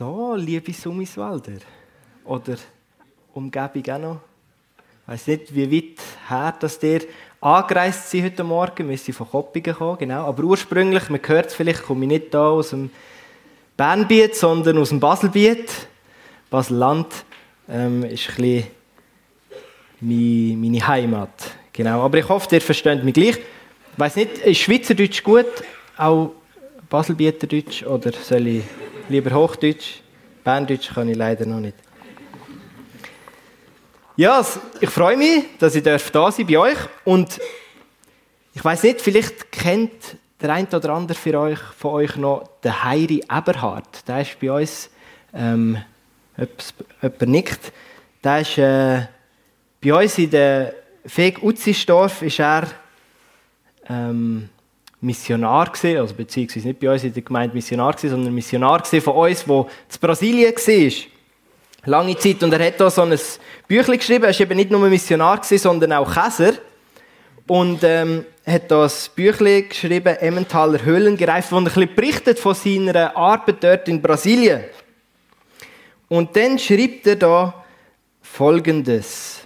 [0.00, 1.58] So, liebe Summiswalder.
[2.24, 2.56] Oder
[3.34, 4.20] Umgebung auch noch.
[5.02, 7.02] Ich weiss nicht, wie weit her, dass ihr
[7.38, 8.88] angereist seid heute Morgen.
[8.88, 10.24] Wir sind von Koppingen gekommen, genau.
[10.24, 12.88] Aber ursprünglich, man hört es vielleicht, komme ich nicht da aus dem
[13.76, 15.70] Bernbiet, sondern aus dem Baselbiet.
[16.48, 17.08] Baselland
[17.68, 18.64] ähm, ist ein
[20.00, 21.56] bisschen meine Heimat.
[21.74, 22.00] Genau.
[22.00, 23.36] Aber ich hoffe, ihr versteht mich gleich.
[23.36, 25.44] Ich weiss nicht, ist Schweizerdeutsch gut?
[25.98, 26.32] Auch
[26.88, 27.82] Baselbieterdeutsch?
[27.82, 28.64] Oder soll ich
[29.10, 30.00] lieber Hochdeutsch?
[30.44, 31.76] Berndeutsch kann ich leider noch nicht.
[34.16, 34.44] Ja,
[34.80, 37.40] ich freue mich, dass ich da sein bei euch und
[38.54, 42.84] ich weiß nicht, vielleicht kennt der eine oder andere für euch, von euch noch den
[42.84, 44.06] Heiri Eberhard.
[44.08, 44.90] Der ist bei uns,
[45.34, 45.78] ähm,
[47.02, 47.72] jemand nickt,
[48.22, 49.06] der ist äh,
[49.82, 50.74] bei uns in der
[51.06, 52.68] Feg Utzisdorf ist er
[53.88, 54.50] ähm,
[55.00, 59.00] Missionar gewesen, also beziehungsweise nicht bei uns in der Gemeinde Missionar gewesen, sondern Missionar gewesen
[59.02, 60.92] von uns, wo zu Brasilien war.
[61.86, 62.42] Lange Zeit.
[62.42, 63.18] Und er hat da so ein
[63.66, 64.24] Büchlein geschrieben.
[64.24, 66.52] Er war eben nicht nur Missionar gewesen, sondern auch Käser.
[67.46, 72.54] Und ähm, hat da ein Büchlein geschrieben, Emmentaler Höhlengereif, wo er ein bisschen berichtet von
[72.54, 74.64] seiner Arbeit dort in Brasilien.
[76.08, 77.64] Und dann schreibt er da
[78.20, 79.40] Folgendes.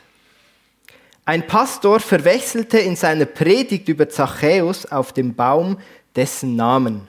[1.27, 5.78] Ein Pastor verwechselte in seiner Predigt über Zachäus auf dem Baum
[6.14, 7.08] dessen Namen.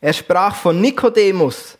[0.00, 1.76] Er sprach von Nikodemus,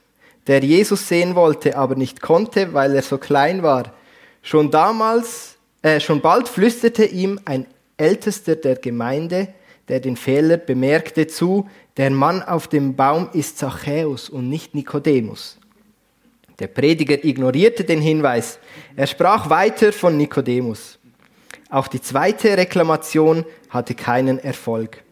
[0.47, 3.95] der Jesus sehen wollte, aber nicht konnte, weil er so klein war.
[4.43, 9.49] Schon damals, äh, schon bald flüsterte ihm ein Ältester der Gemeinde,
[9.89, 15.59] der den Fehler bemerkte, zu, der Mann auf dem Baum ist Zachäus und nicht Nikodemus.
[16.59, 18.59] Der Prediger ignorierte den Hinweis.
[18.95, 20.99] Er sprach weiter von Nikodemus.
[21.73, 25.03] Auch die zweite Reklamation hatte keinen Erfolg.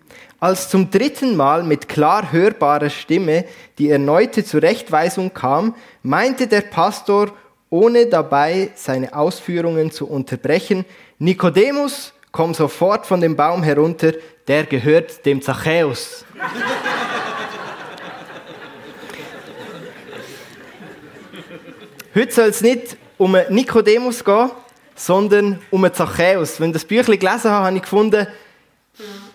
[0.40, 3.46] Als zum dritten Mal mit klar hörbarer Stimme
[3.78, 7.32] die erneute Zurechtweisung kam, meinte der Pastor,
[7.70, 10.84] ohne dabei seine Ausführungen zu unterbrechen,
[11.18, 14.12] Nikodemus, komm sofort von dem Baum herunter,
[14.46, 16.26] der gehört dem Zachäus.
[22.14, 24.50] Heute soll es nicht um Nikodemus gehen,
[25.00, 26.60] sondern um einen Zachäus.
[26.60, 28.26] Wenn ich das Büchlein gelesen habe, habe ich gefunden,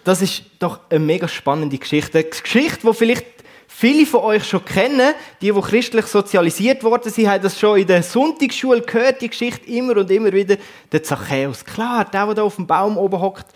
[0.03, 2.19] das ist doch eine mega spannende Geschichte.
[2.19, 3.25] Eine Geschichte, die vielleicht
[3.67, 7.87] viele von euch schon kennen, die, die christlich sozialisiert worden sind, haben das schon in
[7.87, 10.57] der Sonntagsschule gehört, die Geschichte immer und immer wieder.
[10.91, 13.47] Der Zachäus, klar, der, der da auf dem Baum oben hockt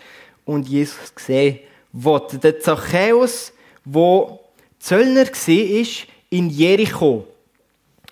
[0.44, 1.60] und Jesus gesehen
[1.92, 2.42] wird.
[2.42, 3.52] Der Zachäus,
[3.84, 4.38] der
[4.80, 5.84] Zöllner war
[6.30, 7.24] in Jericho.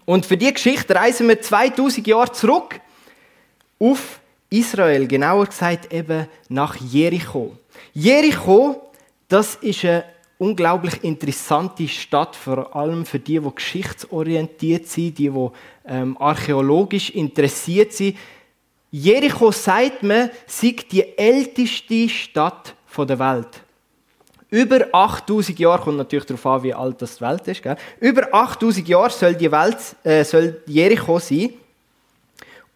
[0.05, 2.81] Und für diese Geschichte reisen wir 2000 Jahre zurück
[3.79, 7.57] auf Israel, genauer gesagt eben nach Jericho.
[7.93, 8.91] Jericho,
[9.29, 10.05] das ist eine
[10.39, 15.51] unglaublich interessante Stadt, vor allem für die, die geschichtsorientiert sind, die, die
[15.87, 18.17] ähm, archäologisch interessiert sind.
[18.91, 23.49] Jericho, sagt man, sei die älteste Stadt der Welt.
[24.51, 27.77] Über 8000 Jahre, kommt natürlich darauf an, wie alt das die Welt ist, gell?
[28.01, 31.51] über 8000 Jahre soll, die Welt, äh, soll Jericho sein.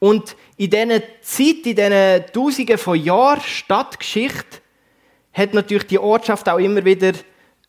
[0.02, 4.58] Und in dieser Zeit, in diesen Tausenden von Jahren Stadtgeschichte,
[5.32, 7.12] hat natürlich die Ortschaft auch immer wieder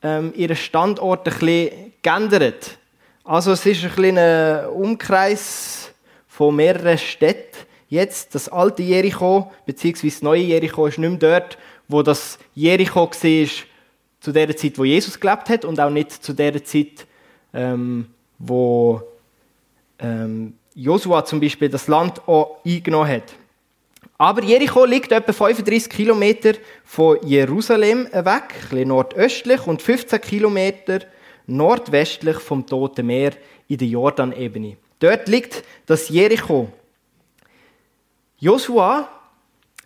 [0.01, 2.79] ähm, ihren Standort ein bisschen geändert.
[3.23, 5.91] Also es ist ein Umkreis
[6.25, 7.67] von mehreren Städten.
[7.87, 13.11] Jetzt das alte Jericho, beziehungsweise das neue Jericho, ist nicht mehr dort, wo das Jericho
[13.11, 13.47] war,
[14.21, 17.05] zu der Zeit, wo Jesus gelebt hat und auch nicht zu der Zeit,
[17.53, 18.07] ähm,
[18.39, 19.03] wo
[19.99, 23.33] ähm, Josua zum Beispiel das Land auch eingenommen hat.
[24.17, 26.53] Aber Jericho liegt etwa 35 Kilometer
[26.83, 30.99] von Jerusalem weg, ein bisschen nordöstlich, und 15 Kilometer
[31.47, 33.33] nordwestlich vom Toten Meer
[33.67, 34.77] in der Jordanebene.
[34.99, 36.71] Dort liegt das Jericho.
[38.37, 39.09] Josua,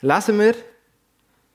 [0.01, 0.55] lesen wir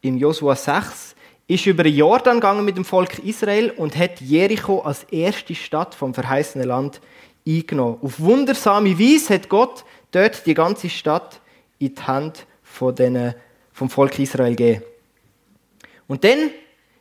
[0.01, 1.15] im Josua 6,
[1.47, 5.95] ist über den Jordan gegangen mit dem Volk Israel und hat Jericho als erste Stadt
[5.95, 7.01] vom verheißenen Land
[7.47, 7.99] eingenommen.
[8.03, 11.41] Auf wundersame Weise hat Gott dort die ganze Stadt
[11.79, 13.35] in die Hand von denen,
[13.73, 14.83] vom Volk Israel gegeben.
[16.07, 16.51] Und dann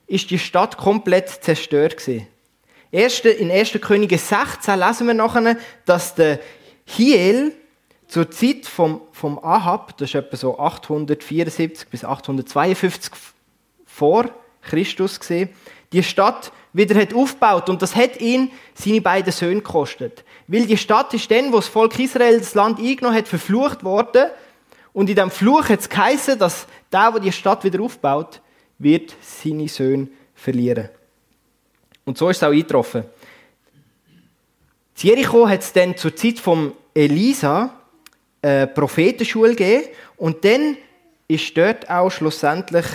[0.08, 2.28] ist die Stadt komplett zerstört gewesen.
[2.92, 3.80] In 1.
[3.82, 6.40] Könige 16 lesen wir nachher, dass der
[6.86, 7.54] Hiel
[8.08, 13.14] zur Zeit vom, vom Ahab, das ist etwa so 874 bis 852
[13.86, 14.30] vor
[14.62, 15.50] Christus gesehen,
[15.94, 20.26] die Stadt wieder hat aufgebaut und das hat ihn seine beiden Söhne gekostet.
[20.48, 24.26] Weil die Stadt ist dann, wo das Volk Israel das Land eingenommen hat, verflucht worden
[24.94, 28.42] und in diesem Fluch hat es geheißen, dass der, der die Stadt wieder aufbaut,
[28.78, 30.90] wird seine Söhne verlieren.
[32.06, 33.04] Und so ist es auch eingetroffen.
[35.02, 37.74] In Jericho hat es dann zur Zeit von Elisa
[38.42, 40.78] eine Prophetenschule gegeben und dann
[41.28, 42.86] ist dort auch schlussendlich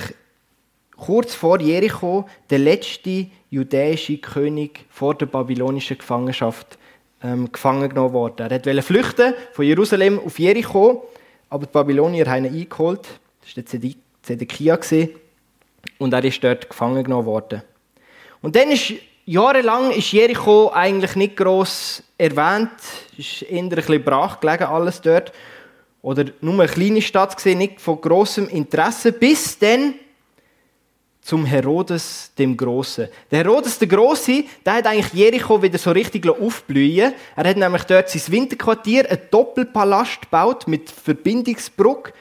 [0.97, 6.79] kurz vor Jericho der letzte jüdische König vor der babylonischen Gefangenschaft
[7.23, 8.51] ähm, gefangen genommen worden.
[8.51, 11.09] Er wollte flüchten von Jerusalem auf Jericho,
[11.49, 13.07] aber die Babylonier haben ihn eingeholt.
[13.41, 14.79] Das war der Zedekia.
[15.99, 17.63] Und er ist dort gefangen genommen worden.
[18.43, 18.93] Und dann ist
[19.25, 22.71] jahrelang ist Jericho eigentlich nicht gross erwähnt.
[23.13, 25.33] Es ist eher ein bisschen brach gelegen, alles dort.
[26.03, 29.95] Oder nur eine kleine Stadt gesehen, nicht von grossem Interesse, bis dann
[31.27, 33.09] zum Herodes dem Großen.
[33.33, 37.13] Der Herodes der Große, der hat eigentlich Jericho wieder so richtig aufblühen.
[37.35, 42.13] Er hat nämlich dort sein Winterquartier, einen Doppelpalast gebaut mit Verbindungsbrücke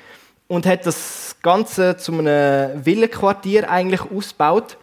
[0.48, 4.76] und hat das Ganze zu einem Villenquartier eigentlich ausgebaut.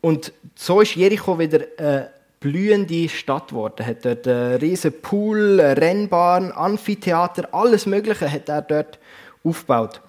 [0.00, 2.10] Und so ist Jericho wieder eine
[2.40, 3.76] blühende Stadt geworden.
[3.78, 8.98] Er hat dort einen riesen Pool, eine Rennbahn, Amphitheater, alles Mögliche hat er dort
[9.44, 10.00] aufgebaut.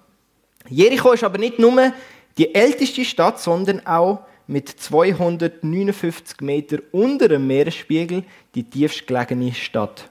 [0.67, 1.93] Jericho ist aber nicht nur
[2.39, 8.23] die älteste Stadt, sondern auch mit 259 Meter unter dem Meeresspiegel
[8.55, 10.09] die tiefst gelegene Stadt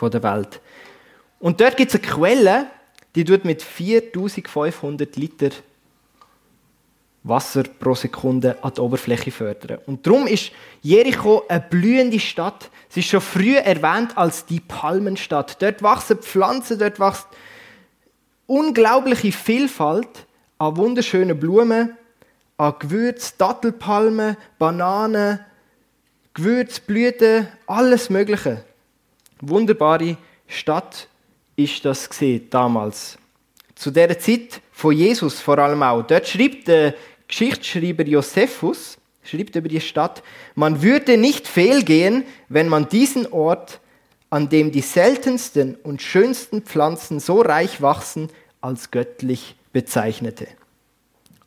[0.00, 0.60] der Welt.
[1.40, 2.66] Und dort gibt es eine Quelle,
[3.14, 5.50] die tut mit 4500 Liter
[7.22, 9.78] Wasser pro Sekunde an die Oberfläche fördern.
[9.86, 10.52] Und darum ist
[10.82, 12.70] Jericho eine blühende Stadt.
[12.90, 15.60] Sie ist schon früh erwähnt als die Palmenstadt.
[15.62, 17.26] Dort wachsen Pflanzen, dort wächst
[18.46, 20.26] unglaubliche Vielfalt
[20.64, 21.94] an wunderschönen Blumen,
[22.56, 25.40] an Gewürz, Dattelpalmen, Bananen,
[26.32, 28.64] Gewürzblüten, alles Mögliche.
[29.42, 30.16] Wunderbare
[30.46, 31.08] Stadt
[31.54, 32.08] ist das
[32.48, 33.18] damals.
[33.74, 36.02] Zu der Zeit von Jesus vor allem auch.
[36.02, 36.94] Dort schreibt der
[37.28, 40.22] Geschichtsschreiber Josephus, schreibt über die Stadt,
[40.54, 43.80] man würde nicht fehlgehen, wenn man diesen Ort,
[44.30, 48.30] an dem die seltensten und schönsten Pflanzen so reich wachsen,
[48.62, 50.46] als göttlich bezeichnete.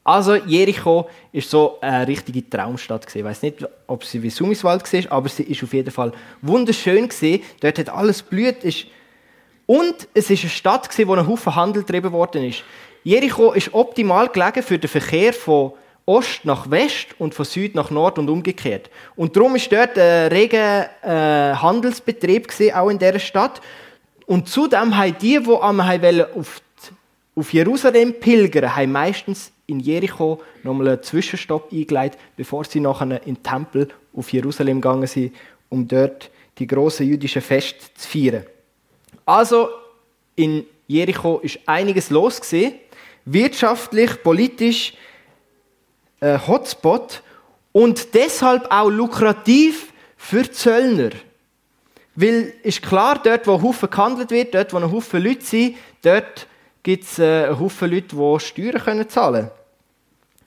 [0.04, 5.12] Also Jericho ist so eine richtige Traumstadt Ich weiß nicht, ob sie wie Sumiswald war,
[5.12, 7.10] aber sie ist auf jeden Fall wunderschön.
[7.60, 8.64] Dort hat alles blüht.
[9.66, 12.64] Und es ist eine Stadt wo ein Haufen Handel getrieben worden ist.
[13.04, 15.74] Jericho ist optimal gelegen für den Verkehr von
[16.06, 18.90] Ost nach West und von Süd nach Nord und umgekehrt.
[19.18, 23.60] Und darum ist dort ein reger äh, Handelsbetrieb gewesen, auch in dieser Stadt.
[24.26, 26.62] Und zudem haben die, die auf
[27.38, 33.36] auf Jerusalem pilgern, haben meistens in Jericho nochmal einen Zwischenstopp eingeleitet, bevor sie nachher in
[33.36, 35.36] den Tempel auf Jerusalem gegangen sind,
[35.70, 38.46] um dort die große jüdische Fest zu feiern.
[39.26, 39.70] Also
[40.36, 42.74] in Jericho ist einiges los gewesen.
[43.30, 44.94] wirtschaftlich, politisch,
[46.22, 47.22] äh, Hotspot
[47.74, 51.10] und deshalb auch lukrativ für Zöllner.
[52.16, 56.48] Weil ist klar, dort wo Haufen gehandelt wird, dort wo ein Haufen Leute sind, dort
[56.88, 59.52] gibt es äh, einen Haufen Leute, die Steuern können zahlen können,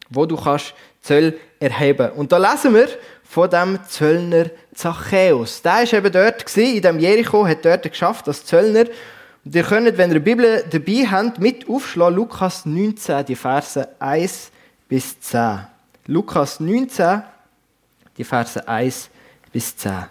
[0.09, 0.73] wo du kannst
[1.03, 2.89] Zöll erheben Und da lesen wir
[3.25, 5.61] von dem Zöllner Zachäus.
[5.61, 8.87] Der war eben dort, gewesen, in dem Jericho, hat dort geschafft, als Zöllner.
[9.45, 13.87] Und ihr könnt, wenn ihr die Bibel dabei habt, mit aufschlagen, Lukas 19, die Verse
[13.99, 14.51] 1
[14.89, 15.67] bis 10.
[16.07, 17.23] Lukas 19,
[18.17, 19.11] die Verse 1
[19.53, 20.07] bis 10.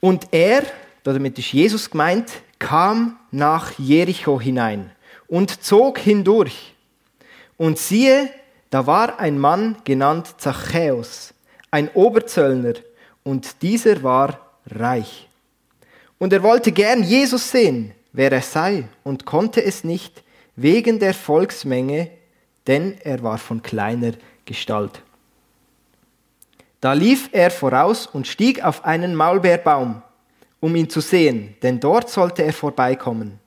[0.00, 0.64] Und er,
[1.02, 4.90] damit ist Jesus gemeint, kam nach Jericho hinein
[5.28, 6.74] und zog hindurch.
[7.56, 8.30] Und siehe,
[8.70, 11.34] da war ein Mann genannt Zachäus,
[11.70, 12.74] ein Oberzöllner,
[13.22, 15.28] und dieser war reich.
[16.18, 20.22] Und er wollte gern Jesus sehen, wer er sei, und konnte es nicht
[20.56, 22.10] wegen der Volksmenge,
[22.66, 24.12] denn er war von kleiner
[24.44, 25.02] Gestalt.
[26.80, 30.02] Da lief er voraus und stieg auf einen Maulbeerbaum
[30.60, 33.38] um ihn zu sehen, denn dort sollte er vorbeikommen.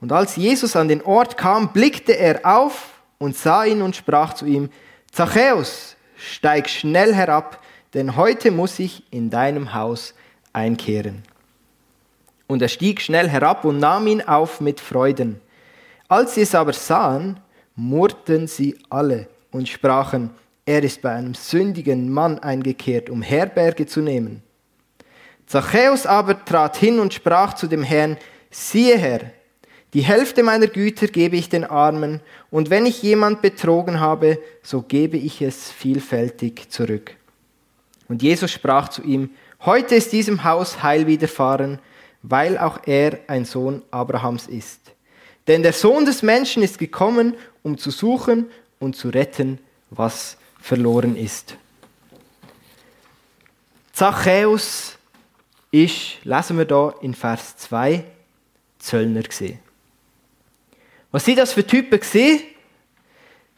[0.00, 4.32] Und als Jesus an den Ort kam, blickte er auf und sah ihn und sprach
[4.32, 4.70] zu ihm,
[5.12, 10.14] Zachäus, steig schnell herab, denn heute muss ich in deinem Haus
[10.52, 11.22] einkehren.
[12.46, 15.40] Und er stieg schnell herab und nahm ihn auf mit Freuden.
[16.08, 17.38] Als sie es aber sahen,
[17.76, 20.30] murrten sie alle und sprachen,
[20.66, 24.42] er ist bei einem sündigen Mann eingekehrt, um Herberge zu nehmen.
[25.50, 28.16] Zachäus aber trat hin und sprach zu dem Herrn,
[28.52, 29.32] siehe Herr,
[29.94, 32.20] die Hälfte meiner Güter gebe ich den Armen,
[32.52, 37.16] und wenn ich jemand betrogen habe, so gebe ich es vielfältig zurück.
[38.06, 39.30] Und Jesus sprach zu ihm,
[39.64, 41.80] heute ist diesem Haus Heil widerfahren,
[42.22, 44.78] weil auch er ein Sohn Abrahams ist.
[45.48, 49.58] Denn der Sohn des Menschen ist gekommen, um zu suchen und zu retten,
[49.90, 51.56] was verloren ist.
[53.92, 54.96] Zachäus
[55.70, 58.04] ist, lesen wir da in Vers 2,
[58.78, 59.58] Zöllner gesehen.
[61.10, 62.40] Was sind das für Typen gesehen?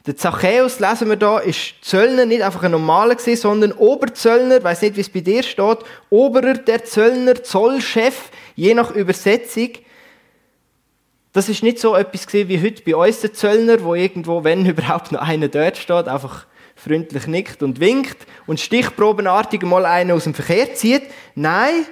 [0.05, 4.81] Der Zachäus, lesen wir da, ist Zöllner, nicht einfach ein normaler gewesen, sondern Oberzöllner, weiß
[4.81, 5.77] nicht, wie es bei dir steht,
[6.09, 9.69] Oberer der Zöllner, Zollchef, je nach Übersetzung.
[11.31, 14.65] Das ist nicht so etwas gewesen wie heute bei uns der Zöllner, wo irgendwo, wenn
[14.67, 20.25] überhaupt noch einer dort steht, einfach freundlich nickt und winkt und stichprobenartig mal einen aus
[20.25, 21.03] dem Verkehr zieht.
[21.33, 21.85] Nein,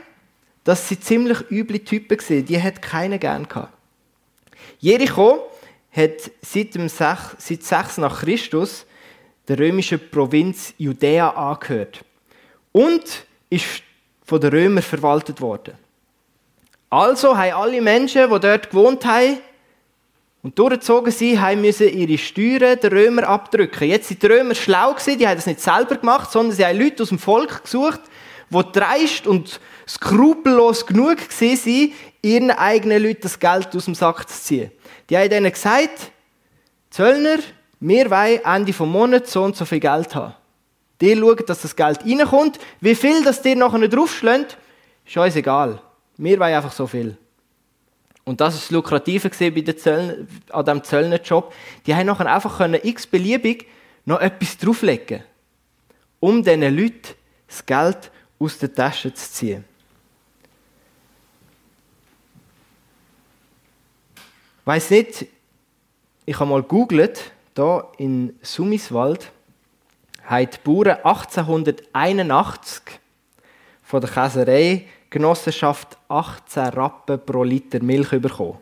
[0.64, 2.46] das sind ziemlich üble Typen gewesen.
[2.46, 3.74] Die hat keiner gern gehabt.
[4.80, 5.50] Jericho
[5.92, 8.86] hat seit, dem 6, seit 6 nach Christus
[9.48, 12.06] der römischen Provinz Judäa angehört
[12.72, 13.84] und ist
[14.24, 15.74] von den Römern verwaltet worden.
[16.90, 19.40] Also haben alle Menschen, die dort gewohnt haben
[20.44, 23.88] und durchgezogen sind, haben müssen ihre Steuern den Römern abdrücken.
[23.88, 26.80] Jetzt sind die Römer schlau gewesen, die haben das nicht selber gemacht, sondern sie haben
[26.80, 28.02] Leute aus dem Volk gesucht,
[28.50, 34.42] die dreist und skrupellos genug waren, ihren eigenen Leuten das Geld aus dem Sack zu
[34.42, 34.72] ziehen.
[35.10, 36.12] Die haben ihnen gesagt,
[36.90, 37.40] Zöllner,
[37.80, 40.34] wir wollen Ende des Monats so und so viel Geld haben.
[41.00, 42.60] Die schauen, dass das Geld reinkommt.
[42.80, 44.58] Wie viel das dir nachher draufschlägt,
[45.06, 45.82] ist uns egal.
[46.18, 47.18] Wir wollen einfach so viel.
[48.24, 50.16] Und das ist das Lukrative bei den Zöllner,
[50.52, 51.54] an diesem Zöllnerjob.
[51.88, 53.66] Die haben nachher einfach x-beliebig
[54.06, 55.24] noch etwas drauflegen
[56.22, 57.16] um diesen Leuten
[57.48, 59.66] das Geld aus der Tasche zu ziehen.
[64.66, 65.26] Weiß nicht,
[66.26, 69.32] ich habe mal googelt, da in Sumiswald
[70.24, 72.82] haben die Bauern 1881
[73.84, 78.58] von der Käserei Genossenschaft 18 Rappen pro Liter Milch bekommen.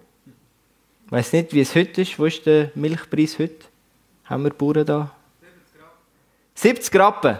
[1.06, 2.18] Ich weiß nicht, wie es heute ist.
[2.18, 3.66] Wo ist der Milchpreis heute?
[4.26, 5.12] Haben wir Bauern da?
[6.56, 7.38] 70 Rappen.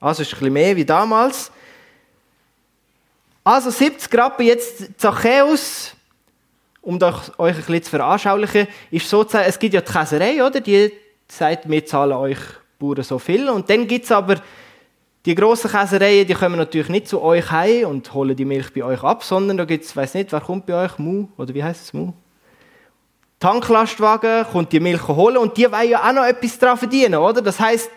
[0.00, 1.50] Also ist ein bisschen mehr wie damals.
[3.42, 5.93] Also 70 Rappen jetzt Zachäus
[6.84, 10.60] um euch ein bisschen zu veranschaulichen, ist sozusagen, es gibt ja die Käserei, oder?
[10.60, 10.92] Die
[11.28, 12.38] sagt, wir zahlen euch
[12.78, 13.48] Bauern so viel.
[13.48, 14.36] Und dann gibt es aber
[15.24, 18.84] die grossen Käsereien, die kommen natürlich nicht zu euch heim und holen die Milch bei
[18.84, 20.98] euch ab, sondern da gibt es, weiß nicht, wer kommt bei euch?
[20.98, 21.28] Mu?
[21.38, 22.12] Oder wie heißt es Mu?
[23.40, 27.40] Tanklastwagen kommt die Milch holen und die wollen ja auch noch etwas daran verdienen, oder?
[27.40, 27.90] Das heißt,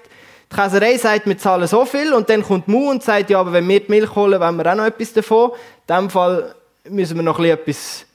[0.51, 3.51] die Käserei sagt, wir zahlen so viel und dann kommt Mu und sagt, ja, aber
[3.51, 5.51] wenn wir die Milch holen, wollen wir auch noch etwas davon.
[5.87, 6.55] In dem Fall
[6.89, 8.06] müssen wir noch etwas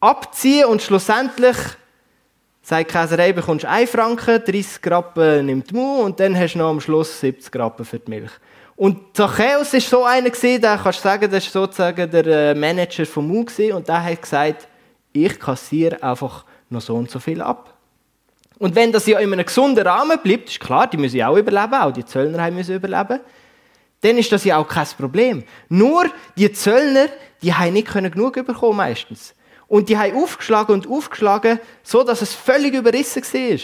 [0.00, 1.56] abziehen und schlussendlich
[2.62, 6.58] sagt die Käserei, bekommst du 1 Franken, 30 Rappen nimmt Mu und dann hast du
[6.58, 8.30] noch am Schluss 70 Rappen für die Milch.
[8.76, 13.06] Und Zachäus war so einer, der kannst du sagen, das war sozusagen der äh, Manager
[13.06, 14.68] von Mu und der hat gesagt,
[15.12, 17.74] ich kassiere einfach noch so und so viel ab.
[18.58, 21.74] Und wenn das ja in einem gesunden Rahmen bleibt, ist klar, die müssen auch überleben,
[21.74, 23.20] auch die Zöllner müssen überleben,
[24.00, 25.44] dann ist das ja auch kein Problem.
[25.68, 27.06] Nur die Zöllner,
[27.42, 29.34] die haben nicht genug bekommen meistens.
[29.68, 33.58] Und die haben aufgeschlagen und aufgeschlagen, so dass es völlig überrissen war.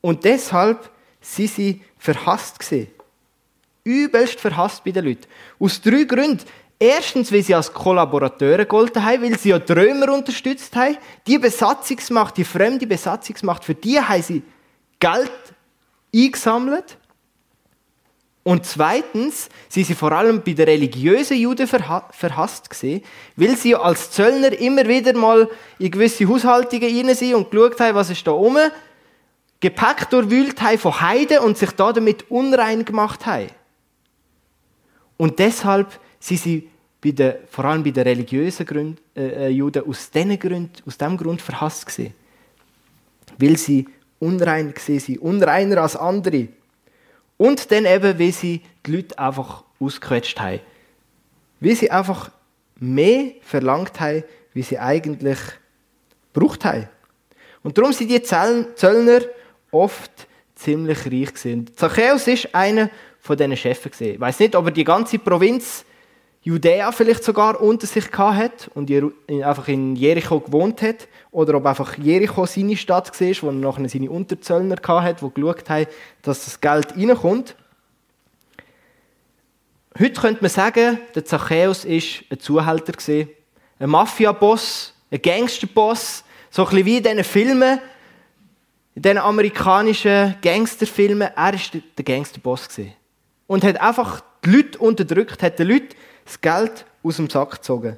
[0.00, 2.88] Und deshalb sind sie verhasst gewesen.
[3.84, 5.26] Übelst verhasst bei den Leuten.
[5.58, 6.44] Aus drei Gründen.
[6.78, 10.96] Erstens, weil sie als Kollaborateure gegolten haben, weil sie ja die Römer unterstützt haben.
[11.26, 14.42] Die Besatzungsmacht, die fremde Besatzungsmacht, für die haben sie
[15.00, 15.32] Geld
[16.14, 16.96] eingesammelt.
[18.48, 23.02] Und zweitens sind sie vor allem bei den religiösen Juden verhasst gesehen,
[23.36, 27.94] weil sie als Zöllner immer wieder mal in gewisse Haushaltungen rein sind und geschaut haben,
[27.94, 28.70] was ist da oben,
[29.60, 33.48] Gepäck durchwühlt haben von Heiden und sich da damit unrein gemacht haben.
[35.18, 36.70] Und deshalb sind sie
[37.02, 40.96] bei den, vor allem bei den religiösen Gründen, äh, äh, Juden aus diesem Grund, aus
[40.96, 42.14] Grund verhasst gesehen,
[43.36, 43.86] weil sie
[44.18, 46.48] unrein sind, unreiner als andere.
[47.38, 50.60] Und dann eben, wie sie die Leute einfach ausgequetscht haben.
[51.60, 52.30] Wie sie einfach
[52.78, 55.38] mehr verlangt haben, wie sie eigentlich
[56.34, 56.88] gebraucht haben.
[57.62, 59.20] Und darum sind die Zöllner
[59.70, 60.10] oft
[60.54, 61.70] ziemlich reich gewesen.
[61.74, 62.90] Zachäus ist einer
[63.20, 65.84] von diesen Chefen Ich weiß nicht, ob er die ganze Provinz
[66.42, 68.90] Judäa vielleicht sogar unter sich hat und
[69.42, 71.08] einfach in Jericho gewohnt hat.
[71.30, 75.68] Oder ob einfach Jericho seine Stadt war, wo er nachher seine Unterzöllner hat, die geschaut
[75.68, 75.86] haben,
[76.22, 77.54] dass das Geld reinkommt.
[79.98, 81.92] Heute könnte man sagen, der Zachäus war
[82.30, 82.92] ein Zuhälter,
[83.80, 87.80] ein Mafia-Boss, ein Gangster-Boss, so ein bisschen wie in diesen Filmen,
[88.94, 91.28] in diesen amerikanischen Gangsterfilmen.
[91.34, 91.60] Er war
[91.96, 92.68] der Gangster-Boss.
[93.48, 95.88] Und hat einfach die Leute unterdrückt, hat den Leuten
[96.28, 97.96] das Geld aus dem Sack gezogen.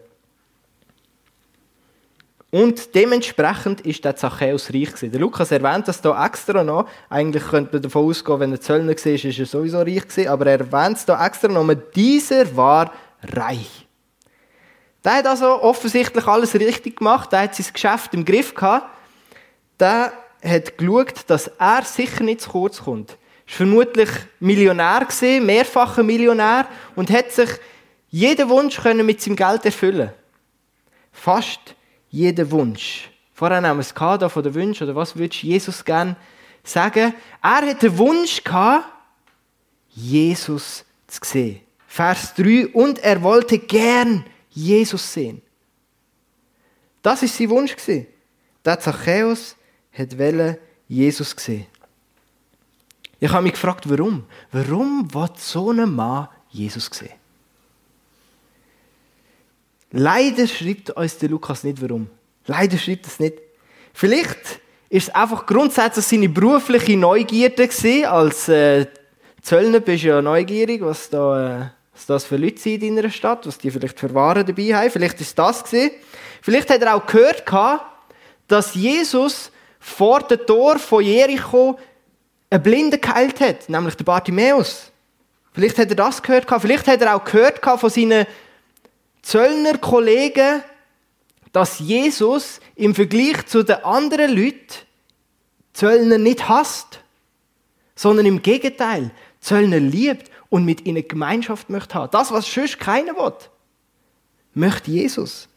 [2.50, 5.12] Und dementsprechend ist der Zachäus reich gewesen.
[5.12, 6.88] Der Lukas erwähnt das hier extra noch.
[7.08, 10.28] Eigentlich könnte man davon ausgehen, wenn er Zöllner war, ist er sowieso reich gewesen.
[10.28, 11.72] Aber er erwähnt es hier extra noch.
[11.94, 13.86] Dieser war reich.
[15.04, 17.30] Der hat also offensichtlich alles richtig gemacht.
[17.30, 18.88] Der hat sein Geschäft im Griff gehabt.
[19.78, 20.12] Der
[20.44, 23.10] hat geschaut, dass er sicher nicht zu kurz kommt.
[23.10, 24.10] Er war vermutlich
[24.40, 27.50] Millionär gewesen, mehrfacher Millionär und hat sich
[28.10, 30.10] jeden Wunsch mit seinem Geld erfüllen.
[31.12, 31.60] Fast
[32.08, 33.10] jeden Wunsch.
[33.32, 36.16] Vorher haben wir es gehabt, von den Wünschen, oder was würdest Jesus gerne
[36.62, 37.14] sagen?
[37.42, 38.86] Er hat den Wunsch gehabt,
[39.88, 41.60] Jesus zu sehen.
[41.86, 45.42] Vers 3, und er wollte gern Jesus sehen.
[47.02, 47.74] Das ist sein Wunsch
[48.64, 49.56] Der Zachäus
[49.92, 51.66] wollte Jesus sehen.
[53.18, 54.24] Ich habe mich gefragt, warum?
[54.52, 57.19] Warum will so ein Mann Jesus sehen?
[59.92, 62.08] Leider schreibt uns der Lukas nicht, warum.
[62.46, 63.38] Leider schreibt es nicht.
[63.92, 68.06] Vielleicht ist es einfach grundsätzlich seine berufliche Neugierde gewesen.
[68.06, 68.86] Als äh,
[69.42, 73.10] Zöllner bist du ja neugierig, was da, äh, was das für Leute sind in deiner
[73.10, 74.90] Stadt, was die vielleicht für Waren dabei haben.
[74.90, 75.90] Vielleicht ist das gewesen.
[76.42, 77.44] Vielleicht hat er auch gehört
[78.48, 81.78] dass Jesus vor dem Tor von Jericho
[82.50, 84.90] einen Blinden geheilt hat, nämlich den Bartimäus.
[85.52, 88.26] Vielleicht hat er das gehört Vielleicht hat er auch gehört von seinen
[89.22, 90.62] Zöllner Kollegen,
[91.52, 94.74] dass Jesus im Vergleich zu den anderen Leuten
[95.72, 97.00] Zöllner nicht hasst,
[97.94, 99.10] sondern im Gegenteil,
[99.40, 102.10] Zöllner liebt und mit ihnen Gemeinschaft möchte haben.
[102.10, 103.32] Das, was sonst keiner will,
[104.54, 105.48] möchte Jesus.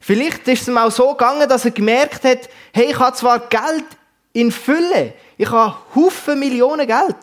[0.00, 3.40] Vielleicht ist es ihm auch so gegangen, dass er gemerkt hat, hey, ich habe zwar
[3.48, 3.84] Geld
[4.32, 7.16] in Fülle, ich habe Haufen Millionen Geld,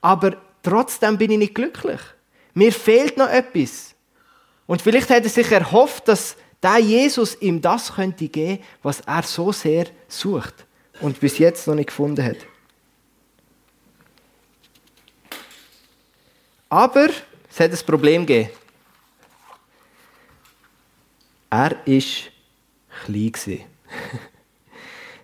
[0.00, 2.00] aber trotzdem bin ich nicht glücklich.
[2.52, 3.93] Mir fehlt noch etwas.
[4.66, 9.22] Und vielleicht hat er sich erhofft, dass der Jesus ihm das könnte geben, was er
[9.22, 10.54] so sehr sucht
[11.00, 12.38] und bis jetzt noch nicht gefunden hat.
[16.70, 17.08] Aber
[17.50, 18.50] es hat ein Problem gegeben.
[21.50, 21.70] Er war
[23.04, 23.36] klein.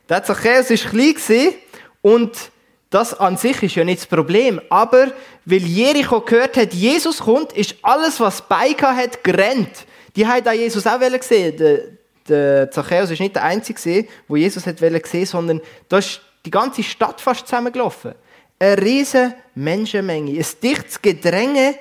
[0.08, 1.54] der Zachäus war klein
[2.02, 2.52] und
[2.90, 4.60] das an sich ist ja nicht das Problem.
[4.68, 5.12] Aber
[5.44, 9.87] weil Jericho gehört hat, Jesus kommt, ist alles, was Beika hat, gerannt.
[10.16, 11.57] Die haben da Jesus auch gesehen.
[11.57, 11.81] Der,
[12.29, 16.83] der Zachäus ist nicht der Einzige, wo Jesus hat gesehen, sondern da ist die ganze
[16.83, 18.14] Stadt fast zusammengelaufen.
[18.59, 21.76] Eine riesige Menschenmenge, ein dichtes Gedränge.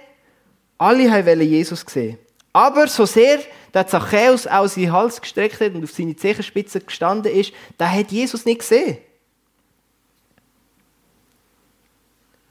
[0.77, 2.17] Alle wollten Jesus sehen.
[2.53, 3.39] Aber so sehr
[3.73, 8.11] der Zachäus auch seinen Hals gestreckt hat und auf seine Zehenspitze gestanden ist, der hat
[8.11, 8.97] Jesus nicht gesehen.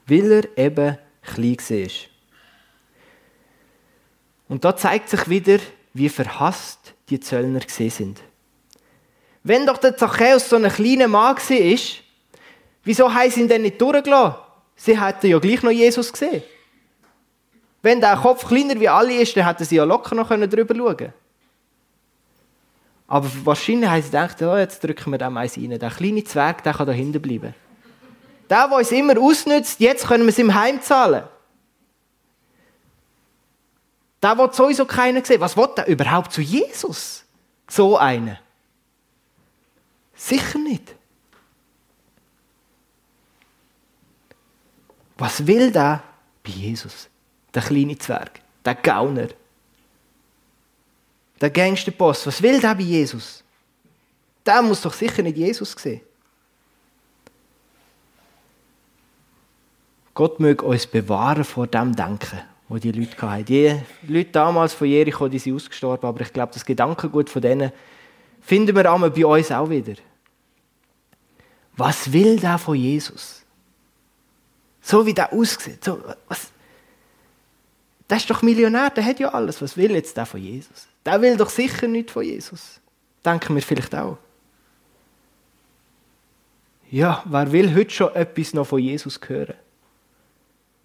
[0.09, 1.87] Weil er eben klein war.
[4.49, 5.59] Und da zeigt sich wieder,
[5.93, 8.21] wie verhasst die Zöllner gesehen sind.
[9.43, 11.77] Wenn doch der Zachäus so ein kleiner Mann war,
[12.83, 14.35] wieso haben sie ihn denn nicht durchgelassen?
[14.75, 16.43] Sie hätten ja gleich noch Jesus gesehen.
[17.81, 20.97] Wenn der Kopf kleiner wie alle ist, dann hätten sie ja locker noch drüber schauen
[20.97, 21.13] können.
[23.07, 25.79] Aber wahrscheinlich haben sie gedacht, oh, jetzt drücken wir dem eins rein.
[25.79, 27.55] Der kleine Zwerg, der kann da hinten bleiben.
[28.49, 31.23] Der, der uns immer ausnützt, jetzt können wir es im Heim zahlen.
[34.21, 35.39] Der will sowieso keiner sehen.
[35.39, 37.23] Was will der überhaupt zu Jesus?
[37.69, 38.37] So einen.
[40.15, 40.95] Sicher nicht.
[45.17, 46.03] Was will der
[46.43, 47.07] bei Jesus?
[47.53, 49.29] Der kleine Zwerg, der Gauner,
[51.39, 52.27] der Gangsterboss.
[52.27, 53.43] Was will der bei Jesus?
[54.45, 56.01] Der muss doch sicher nicht Jesus sehen.
[60.19, 63.45] Gott möge uns bewahren vor dem Denken, wo die Leute hatten.
[63.45, 67.71] Die Leute damals von Jericho, die sind ausgestorben, aber ich glaube, das Gedankengut von denen
[68.41, 69.93] finden wir einmal bei uns auch wieder.
[71.77, 73.45] Was will der von Jesus?
[74.81, 75.85] So wie der aussieht.
[75.85, 76.51] So, was?
[78.09, 79.61] Der ist doch Millionär, der hat ja alles.
[79.61, 80.89] Was will jetzt der von Jesus?
[81.05, 82.81] Der will doch sicher nicht von Jesus.
[83.23, 84.17] Denken wir vielleicht auch.
[86.91, 89.55] Ja, wer will heute schon etwas noch von Jesus hören?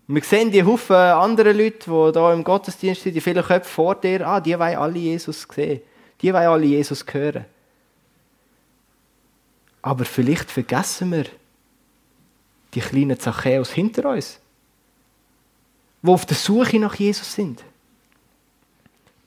[0.07, 3.95] Wir sehen die Haufen andere Leute, die hier im Gottesdienst sind, die vielen Köpfe vor
[3.95, 5.81] dir, ah, die wollen alle Jesus sehen.
[6.21, 7.47] Die wollen alle Jesus hören.
[9.81, 11.25] Aber vielleicht vergessen wir
[12.75, 14.39] die kleinen Zachäus hinter uns,
[16.03, 17.63] die auf der Suche nach Jesus sind.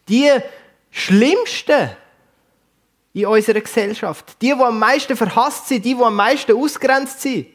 [0.09, 0.29] Die
[0.91, 1.89] Schlimmsten
[3.13, 7.47] in unserer Gesellschaft, die, die am meisten verhasst sind, die, die am meisten ausgrenzt sind,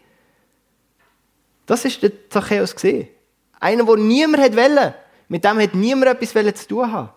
[1.67, 3.09] das ist der Zachäus gesehen.
[3.61, 4.95] Einer, der niemand wollte.
[5.29, 7.11] Mit dem hat niemand etwas zu tun haben.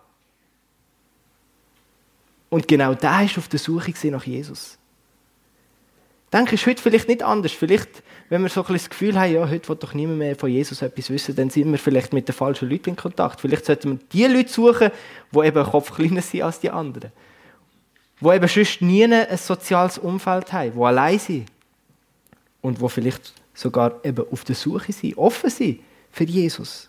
[2.48, 4.78] Und genau da ist auf der Suche nach Jesus.
[6.32, 7.52] Denke ist heute vielleicht nicht anders.
[7.52, 10.50] Vielleicht, wenn wir so ein das Gefühl haben, ja, heute will doch niemand mehr von
[10.50, 13.40] Jesus etwas wissen, dann sind wir vielleicht mit den falschen Leuten in Kontakt.
[13.40, 14.90] Vielleicht sollten wir die Leute suchen,
[15.32, 17.12] die eben Kopf kleiner sind als die anderen.
[18.20, 21.46] Die eben sonst nie ein soziales Umfeld haben, die allein sind.
[22.60, 25.80] Und die vielleicht sogar eben auf der Suche sind, offen sind
[26.12, 26.88] für Jesus.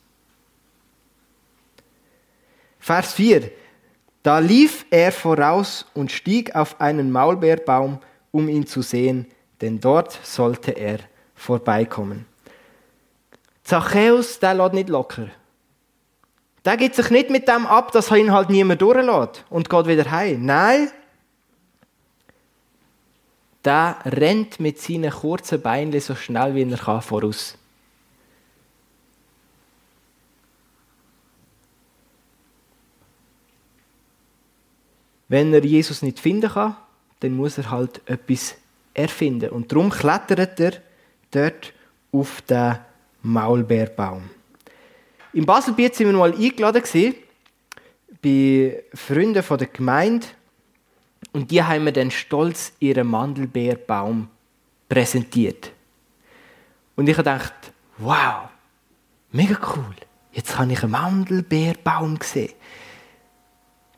[2.79, 3.49] Vers 4.
[4.21, 7.99] Da lief er voraus und stieg auf einen Maulbeerbaum,
[8.31, 9.25] um ihn zu sehen,
[9.61, 10.99] denn dort sollte er
[11.33, 12.25] vorbeikommen.
[13.63, 15.29] Zachäus, der lädt nicht locker.
[16.65, 20.11] Der geht sich nicht mit dem ab, dass ihn halt niemand durchlässt und geht wieder
[20.11, 20.45] heim.
[20.45, 20.91] Nein,
[23.67, 27.57] der rennt mit seinen kurzen Beinen so schnell wie er kann voraus.
[35.27, 36.77] Wenn er Jesus nicht finden kann,
[37.19, 38.55] dann muss er halt etwas
[38.93, 39.49] erfinden.
[39.49, 40.71] Und darum klettert er
[41.31, 41.73] dort
[42.13, 42.77] auf den
[43.23, 44.29] Maulbeerbaum.
[45.33, 47.15] Im Baselbiet sind wir mal eingeladen
[48.21, 50.27] bei Freunden der Gemeinde
[51.33, 54.27] und die haben mir dann stolz ihren Mandelbeerbaum
[54.89, 55.71] präsentiert.
[56.95, 57.53] Und ich gedacht,
[57.97, 58.49] wow,
[59.31, 59.95] mega cool.
[60.31, 62.53] Jetzt habe ich einen Mandelbeerbaum gesehen.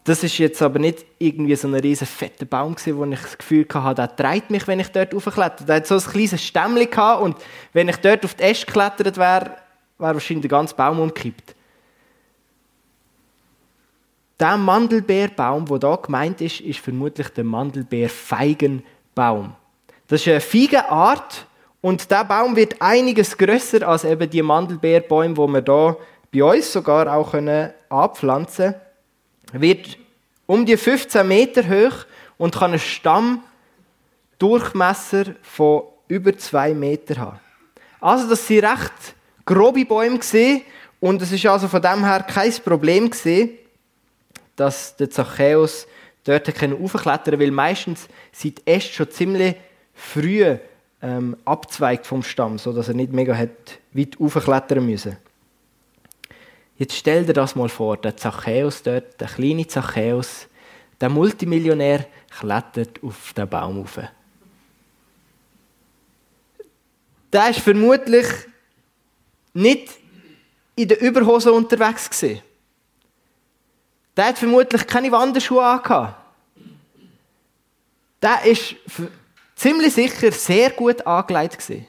[0.03, 3.37] Das ist jetzt aber nicht irgendwie so ein riesen fetter Baum gewesen, wo ich das
[3.37, 5.65] Gefühl hatte, der treibt mich, wenn ich dort raufkletter.
[5.65, 7.37] Der hat so ein kleines Stämmchen und
[7.73, 9.57] wenn ich dort auf die Äste geklettert wäre,
[9.97, 11.55] wäre wahrscheinlich der ganze Baum umgekippt.
[14.39, 19.53] Der Mandelbeerbaum, der hier gemeint ist, ist vermutlich der Mandelbeerfeigenbaum.
[20.07, 21.45] Das ist eine Feigenart
[21.81, 25.97] und der Baum wird einiges größer als eben die Mandelbeerbäume, die wir hier
[26.31, 27.33] bei uns sogar auch
[27.89, 28.89] anpflanzen können
[29.53, 29.97] wird
[30.45, 32.05] um die 15 Meter hoch
[32.37, 37.41] und kann einen Stammdurchmesser von über 2 Meter haben.
[37.99, 38.93] Also das sind recht
[39.45, 40.21] grobe Bäume
[40.99, 43.51] und es ist also von dem her kein Problem gesehen,
[44.59, 45.87] dass der Zachäus
[46.23, 49.55] dort aufklettern konnte, weil meistens sind die Äste schon ziemlich
[49.93, 50.57] früh
[51.01, 55.17] ähm, abzweigt vom Stamm, sodass er nicht mega hat weit aufklettern müssen.
[56.77, 60.47] Jetzt stell dir das mal vor, der Zachäus dort, der kleine Zachäus,
[61.01, 63.99] der Multimillionär klettert auf den Baum rauf.
[67.31, 68.25] Der ist vermutlich
[69.53, 69.89] nicht
[70.75, 72.41] in der Überhose unterwegs gewesen.
[74.19, 76.13] Der hat vermutlich keine Wanderschuhe angehabt.
[78.21, 78.75] Der ist
[79.55, 81.87] ziemlich sicher sehr gut angelegt gewesen.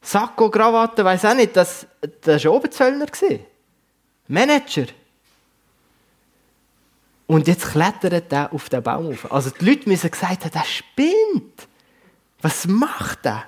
[0.00, 1.86] Sakko, Krawatte, weiß auch nicht, das,
[2.24, 3.04] war Obenzöllner.
[4.26, 4.86] Manager.
[7.26, 9.30] Und jetzt klettert er auf den Baum auf.
[9.30, 11.68] Also die Leute müssen gesagt haben, der spinnt.
[12.40, 13.44] Was macht er?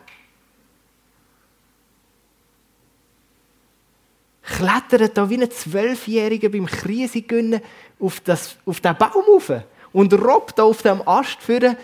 [4.57, 7.61] Klettert da wie ein Zwölfjähriger beim Krisengönnen
[8.01, 8.23] auf,
[8.65, 9.53] auf den Baum auf
[9.93, 11.77] und robbt da auf dem Ast führen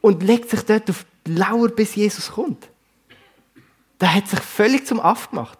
[0.00, 2.68] und legt sich dort auf die Lauer, bis Jesus kommt
[4.02, 5.58] der hat sich völlig zum Aff gemacht.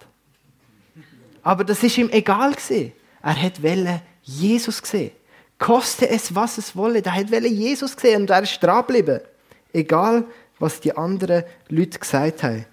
[1.44, 2.92] Aber das ist ihm egal gewesen.
[3.22, 5.12] Er hat Welle Jesus gesehen.
[5.60, 7.02] Koste es, was es wolle.
[7.02, 9.20] Der hat Welle Jesus gesehen und er ist dran geblieben.
[9.72, 10.24] Egal,
[10.58, 12.66] was die anderen Leute gesagt haben.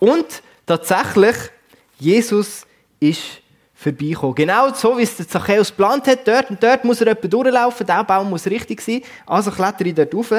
[0.00, 1.36] Und tatsächlich,
[2.00, 2.66] Jesus
[2.98, 3.40] ist
[3.74, 4.34] vorbeikommen.
[4.34, 6.26] Genau so, wie es der Zachäus geplant hat.
[6.26, 7.86] Dort und dort muss er jemand durchlaufen.
[7.86, 9.02] Der Baum muss richtig sein.
[9.26, 10.32] Also kletter ich dort rauf.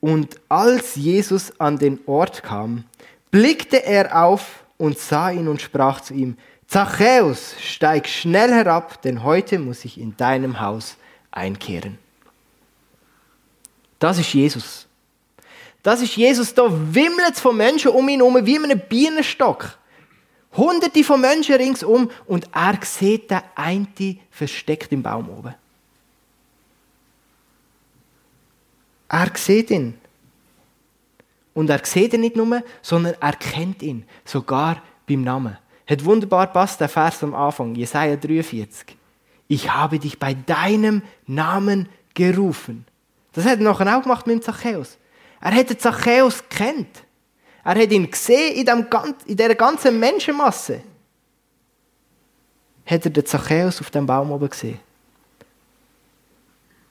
[0.00, 2.84] Und als Jesus an den Ort kam,
[3.30, 6.36] blickte er auf und sah ihn und sprach zu ihm,
[6.66, 10.96] Zachäus, steig schnell herab, denn heute muss ich in deinem Haus
[11.32, 11.98] einkehren.
[13.98, 14.86] Das ist Jesus.
[15.82, 19.78] Das ist Jesus, da wimmelt es von Menschen um ihn herum wie in einem Bienenstock.
[20.56, 25.54] Hunderte von Menschen ringsum und er sieht den einen versteckt im Baum oben.
[29.08, 29.98] Er sieht ihn.
[31.54, 35.58] Und er sieht ihn nicht nur, sondern er kennt ihn, sogar beim Namen.
[35.88, 38.96] Hat wunderbar passt der Vers am Anfang, Jesaja 43.
[39.48, 42.86] Ich habe dich bei deinem Namen gerufen.
[43.32, 44.98] Das hat er nachher auch gemacht mit Zachäus.
[45.40, 47.04] Er hat den Zachäus kennt.
[47.70, 48.86] Er hat ihn gesehen in, dem,
[49.28, 50.80] dieser ganzen Menschenmasse.
[52.84, 54.80] Hat er den Zachäus auf dem Baum oben gesehen.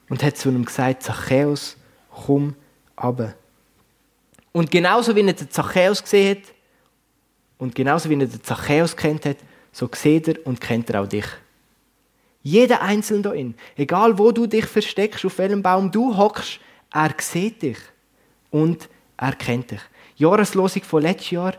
[0.08, 1.76] Und hat zu ihm gesagt, Zachäus,
[2.10, 2.56] komm
[2.98, 3.36] runter.
[4.54, 6.54] Und genauso wie er den Zachäus gesehen hat
[7.58, 9.38] und genauso wie er den Zachäus kennt hat,
[9.74, 11.28] so sieht er und kennt er auch dich.
[12.42, 13.54] Jeder Einzelne da in.
[13.76, 16.62] Egal wo du dich versteckst, auf welchem Baum du hockst,
[16.94, 17.80] er sieht dich
[18.50, 18.88] und
[19.18, 19.82] er kennt dich.
[20.19, 21.53] Jahreslosung von letztes Jahr.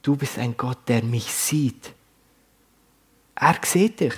[0.00, 1.92] Du bist ein Gott, der mich sieht.
[3.34, 4.14] Er sieht dich.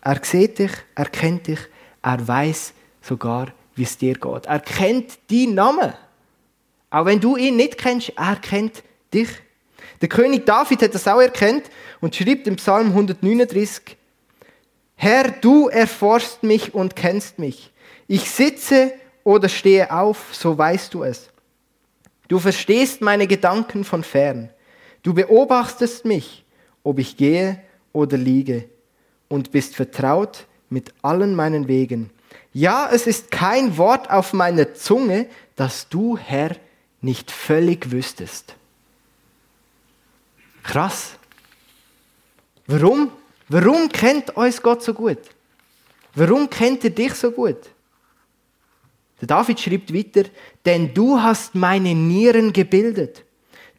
[0.00, 1.58] Er sieht dich, er kennt dich,
[2.00, 4.46] er weiß sogar, wie es dir geht.
[4.46, 5.92] Er kennt deinen Namen.
[6.90, 9.28] Auch wenn du ihn nicht kennst, er kennt dich.
[10.00, 11.64] Der König David hat das auch erkannt
[12.00, 13.96] und schreibt im Psalm 139,
[14.94, 17.72] Herr, du erforschst mich und kennst mich.
[18.06, 21.28] Ich sitze oder stehe auf, so weißt du es.
[22.28, 24.50] Du verstehst meine Gedanken von fern.
[25.02, 26.44] Du beobachtest mich,
[26.82, 27.60] ob ich gehe
[27.92, 28.68] oder liege,
[29.28, 32.10] und bist vertraut mit allen meinen Wegen.
[32.52, 36.56] Ja, es ist kein Wort auf meiner Zunge, das du, Herr,
[37.00, 38.54] nicht völlig wüsstest.
[40.62, 41.12] Krass.
[42.66, 43.10] Warum?
[43.48, 45.18] Warum kennt uns Gott so gut?
[46.14, 47.58] Warum kennt er dich so gut?
[49.20, 50.28] Der David schreibt weiter,
[50.68, 53.24] denn du hast meine Nieren gebildet.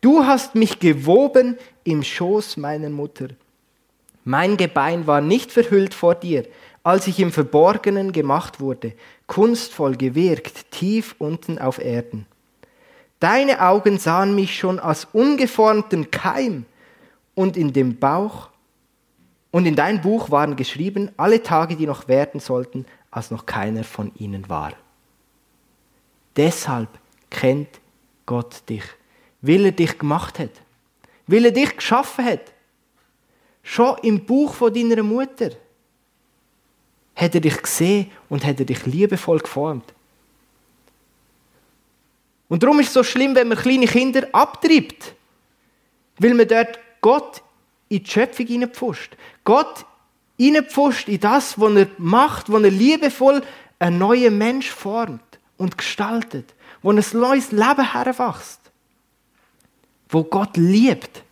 [0.01, 3.27] Du hast mich gewoben im Schoß meiner Mutter.
[4.23, 6.47] Mein Gebein war nicht verhüllt vor dir,
[6.81, 8.93] als ich im Verborgenen gemacht wurde,
[9.27, 12.25] kunstvoll gewirkt, tief unten auf Erden.
[13.19, 16.65] Deine Augen sahen mich schon als ungeformten Keim
[17.35, 18.49] und in dem Bauch
[19.51, 23.83] und in dein Buch waren geschrieben alle Tage, die noch werden sollten, als noch keiner
[23.83, 24.73] von ihnen war.
[26.39, 26.87] Deshalb
[27.29, 27.67] kennt
[28.25, 28.85] Gott dich,
[29.41, 30.51] weil er dich gemacht hat,
[31.27, 32.53] weil er dich geschaffen hat.
[33.61, 35.49] Schon im Buch von deiner Mutter
[37.13, 39.93] hat er dich gesehen und hat er dich liebevoll geformt.
[42.47, 45.13] Und darum ist es so schlimm, wenn man kleine Kinder abtreibt,
[46.19, 47.43] weil man dort Gott
[47.89, 49.17] in die Schöpfung hineinpfuscht.
[49.43, 49.85] Gott
[50.37, 53.43] hineinpfuscht in das, was er macht, was er liebevoll
[53.77, 55.28] einen neuen Mensch formt
[55.59, 58.59] und gestaltet, wo ein neues Leben heranwächst,
[60.07, 61.23] wo Gott liebt.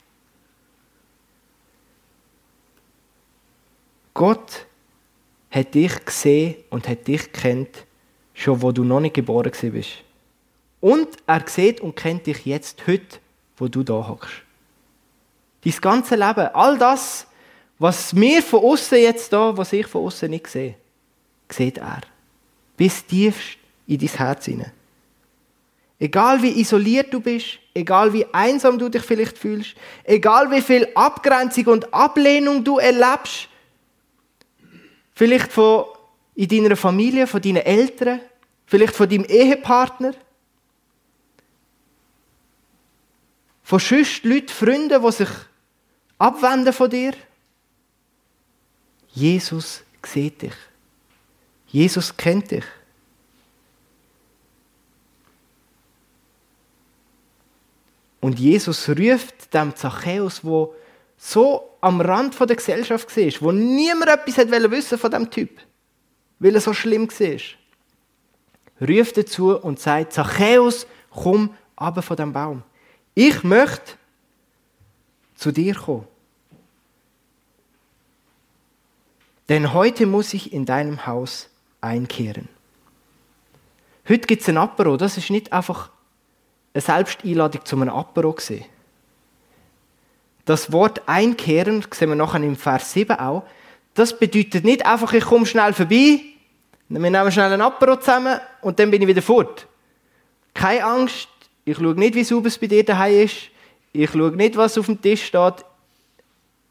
[4.13, 4.65] Gott
[5.49, 7.85] hat dich gesehen und hat dich kennt,
[8.33, 10.03] schon wo du noch nicht geboren bist.
[10.81, 13.19] Und er sieht und kennt dich jetzt, heute,
[13.55, 14.43] wo du da hockst.
[15.63, 17.27] Dein ganze Leben, all das,
[17.79, 20.75] was mir von außen jetzt da, was ich von außen nicht sehe,
[21.49, 22.01] sieht er.
[22.75, 23.57] Bis tiefst
[23.87, 24.71] in dein Herz hinein.
[25.99, 30.87] Egal wie isoliert du bist, egal wie einsam du dich vielleicht fühlst, egal wie viel
[30.93, 33.49] Abgrenzung und Ablehnung du erlebst,
[35.15, 35.85] vielleicht von
[36.35, 38.19] in deiner Familie, von deinen Eltern,
[38.67, 40.13] vielleicht von deinem Ehepartner,
[43.63, 45.29] von sonst Leuten, Freunden, die sich
[46.19, 47.13] abwenden von dir.
[49.09, 50.53] Jesus sieht dich.
[51.67, 52.63] Jesus kennt dich.
[58.19, 60.73] Und Jesus ruft dem Zachäus, wo
[61.17, 64.37] so am Rand der Gesellschaft war, wo niemand etwas
[64.71, 65.59] wissen von dem Typ,
[66.39, 72.63] weil er so schlimm war, ruft dazu und sagt, Zachäus, komm aber von dem Baum.
[73.13, 73.93] Ich möchte
[75.35, 76.07] zu dir kommen.
[79.49, 81.49] Denn heute muss ich in deinem Haus
[81.79, 82.49] einkehren.
[84.09, 84.97] Heute gibt es ein Apero.
[84.97, 85.89] Das ist nicht einfach
[86.77, 88.33] eine Selbsteinladung zu einem Apero.
[88.33, 88.63] Gewesen.
[90.45, 93.43] Das Wort einkehren, das sehen wir nachher im Vers 7 auch,
[93.95, 96.21] das bedeutet nicht einfach, ich komme schnell vorbei,
[96.87, 99.67] wir nehmen schnell ein Apero zusammen und dann bin ich wieder fort.
[100.53, 101.27] Keine Angst,
[101.65, 103.49] ich schaue nicht, wie sauber es bei dir daheim ist.
[103.91, 105.65] Ich schaue nicht, was auf dem Tisch steht.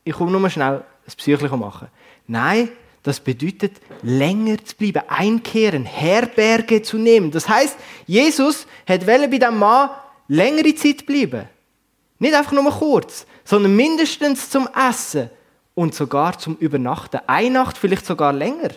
[0.04, 1.88] Ich komme nur schnell das Psychliche machen.
[2.26, 2.70] Nein,
[3.06, 7.30] das bedeutet, länger zu bleiben, einkehren, Herberge zu nehmen.
[7.30, 9.90] Das heißt, Jesus hat bei diesem Mann
[10.26, 11.48] längere Zeit bleiben.
[12.18, 15.30] Nicht einfach nur kurz, sondern mindestens zum Essen
[15.76, 17.20] und sogar zum Übernachten.
[17.28, 18.70] Eine Nacht, vielleicht sogar länger.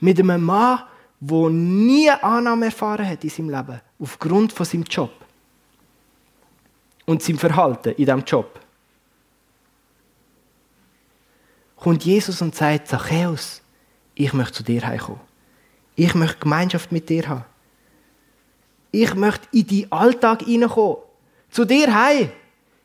[0.00, 0.82] Mit einem Mann,
[1.18, 5.12] der nie Annahme erfahren hat in seinem Leben, aufgrund von seinem Job
[7.06, 8.59] und seinem Verhalten in diesem Job.
[11.80, 13.62] Kommt Jesus und sagt, Zachäus,
[14.14, 15.20] ich möchte zu dir heimkommen.
[15.96, 17.44] Ich möchte Gemeinschaft mit dir haben.
[18.92, 20.98] Ich möchte in deinen Alltag hineinkommen.
[21.50, 22.30] Zu dir heim.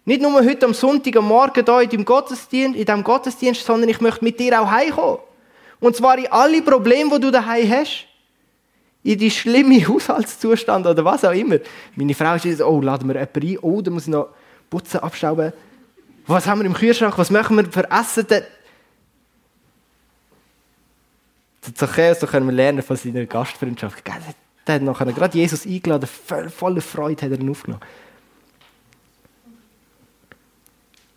[0.05, 3.89] Nicht nur heute am Sonntag am Morgen hier in deinem Gottesdienst, in diesem Gottesdienst, sondern
[3.89, 5.19] ich möchte mit dir auch heimkommen.
[5.79, 8.05] Und zwar in alle Probleme, die du daheim hast
[9.03, 11.57] in die schlimme Haushaltszustand oder was auch immer.
[11.95, 14.29] Meine Frau ist oh, laden wir jemanden ein, oh, da muss ich noch
[14.69, 15.53] putzen, abstauben.
[16.27, 18.25] Was haben wir im Kühlschrank, was machen wir für Essen?
[18.27, 18.43] Der
[21.73, 24.03] Zachäus, da können wir lernen von seiner Gastfreundschaft.
[24.67, 26.07] Der hat nachher gerade Jesus eingeladen,
[26.49, 27.83] voller Freude hat er ihn aufgenommen.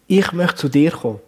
[0.06, 1.20] Ich möchte zu dir kommen.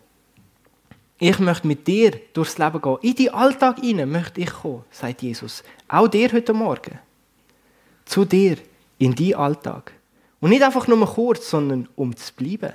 [1.18, 2.96] Ich möchte mit dir durchs Leben gehen.
[3.02, 5.62] In deinen Alltag hinein möchte ich kommen, sagt Jesus.
[5.86, 6.98] Auch dir heute Morgen.
[8.06, 8.56] Zu dir,
[8.98, 9.92] in deinen Alltag.
[10.40, 12.72] Und nicht einfach nur kurz, sondern um zu bleiben.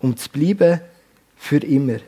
[0.00, 0.80] Um zu bleiben
[1.36, 1.98] für immer.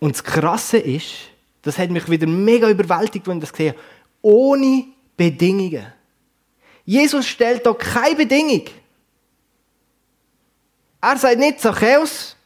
[0.00, 1.14] Und das Krasse ist,
[1.62, 3.82] das hat mich wieder mega überwältigt, wenn ich das gesehen habe,
[4.22, 4.84] ohne
[5.16, 5.92] Bedingungen.
[6.84, 8.64] Jesus stellt da keine Bedingung.
[11.00, 12.36] Er sagt nicht, Zachäus,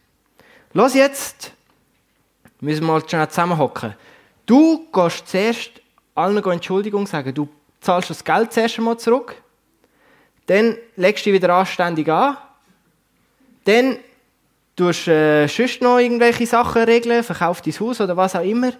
[0.72, 1.52] lass jetzt,
[2.60, 3.94] müssen wir mal schnell zusammenhocken.
[4.46, 5.70] Du gehst zuerst
[6.14, 7.34] allen Entschuldigung sagen.
[7.34, 7.48] Du
[7.80, 9.40] zahlst das Geld zuerst einmal zurück.
[10.46, 12.36] Dann legst du dich wieder anständig an.
[13.64, 13.98] Dann
[14.76, 18.72] du äh, sonst noch irgendwelche Sachen regeln, verkauf dein Haus oder was auch immer.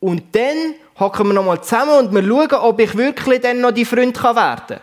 [0.00, 3.84] Und dann hocken wir nochmal zusammen und wir schauen, ob ich wirklich dann noch dein
[3.84, 4.80] Freund werden kann.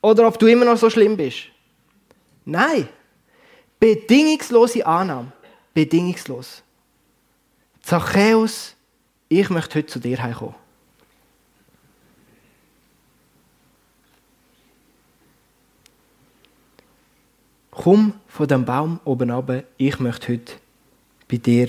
[0.00, 1.38] Oder ob du immer noch so schlimm bist.
[2.44, 2.88] Nein.
[3.78, 5.32] Bedingungslose Annahme.
[5.74, 6.62] Bedingungslos.
[7.82, 8.74] Zachäus,
[9.28, 10.54] ich möchte heute zu dir heimkommen.
[17.82, 20.54] Komm von dem Baum oben runter, ich möchte heute
[21.30, 21.68] bei dir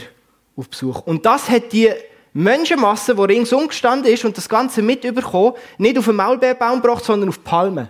[0.56, 1.02] auf Besuch.
[1.02, 1.92] Und das hat die
[2.34, 7.06] Menschenmasse, die ringsum gestanden ist und das Ganze mit überkommen, nicht auf den Maulbeerbaum gebracht,
[7.06, 7.90] sondern auf Palmen.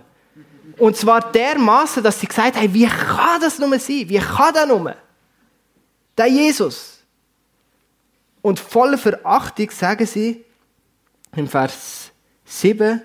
[0.76, 4.04] Und zwar dermaßen, dass sie gesagt haben, wie kann das nur sein?
[4.06, 4.94] Wie kann das nur?
[6.18, 6.98] Der Jesus.
[8.42, 10.44] Und voller Verachtung sagen sie
[11.34, 12.10] im Vers
[12.44, 13.00] 7,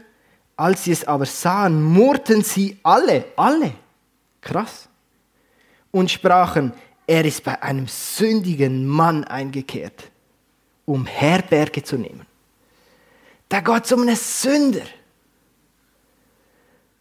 [0.58, 3.72] als sie es aber sahen, murrten sie alle, alle,
[4.42, 4.90] krass,
[5.96, 6.74] und sprachen,
[7.08, 10.12] er ist bei einem sündigen Mann eingekehrt,
[10.84, 12.26] um Herberge zu nehmen.
[13.48, 14.82] Da geht es um einen Sünder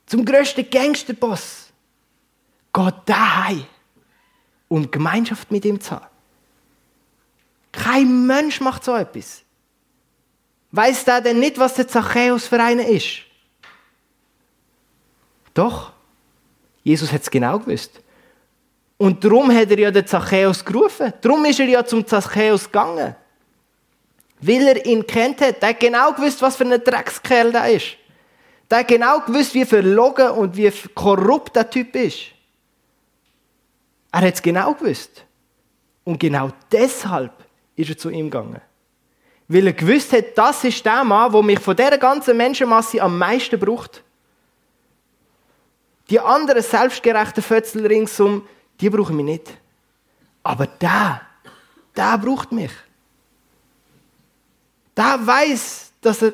[0.06, 1.72] zum grössten Gangsterboss,
[2.72, 3.66] geht daheim,
[4.68, 6.06] um Gemeinschaft mit ihm zu haben.
[7.72, 9.42] Kein Mensch macht so etwas.
[10.70, 13.22] Weiß der denn nicht, was der Zachäus für einen ist?
[15.52, 15.90] Doch,
[16.84, 18.03] Jesus hat es genau gewusst.
[19.04, 21.12] Und darum hat er ja den Zachäus gerufen.
[21.20, 23.14] Darum ist er ja zum Zachäus gegangen.
[24.40, 25.62] Weil er ihn kennt hat.
[25.62, 27.98] Er hat genau gewusst, was für ein Dreckskerl da ist.
[28.70, 32.28] Der hat genau gewusst, wie verlogen und wie korrupt der Typ ist.
[34.10, 35.22] Er hat es genau gewusst.
[36.04, 37.32] Und genau deshalb
[37.76, 38.62] ist er zu ihm gegangen.
[39.48, 43.18] Weil er gewusst hat, das ist der Mann, der mich von dieser ganzen Menschenmasse am
[43.18, 44.02] meisten braucht.
[46.08, 48.48] Die anderen selbstgerechten Fötzel ringsum,
[48.80, 49.50] die brauchen mich nicht.
[50.42, 51.20] Aber der,
[51.96, 52.72] der braucht mich.
[54.96, 56.32] Der weiß, dass er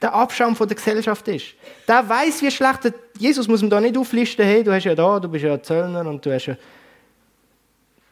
[0.00, 1.54] der Abschaum von der Gesellschaft ist.
[1.86, 4.94] Der weiß, wie schlecht der Jesus muss man da nicht auflisten, hey, du hast ja
[4.94, 6.54] da, du bist ja Zöllner und du hast ja.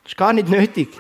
[0.03, 0.91] Das ist gar nicht nötig.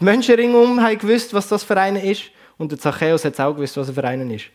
[0.00, 2.24] Die Menschen ringsum haben gewusst, was das für einen ist
[2.58, 4.46] und der Zachäus hat auch gewusst, was er für einen ist.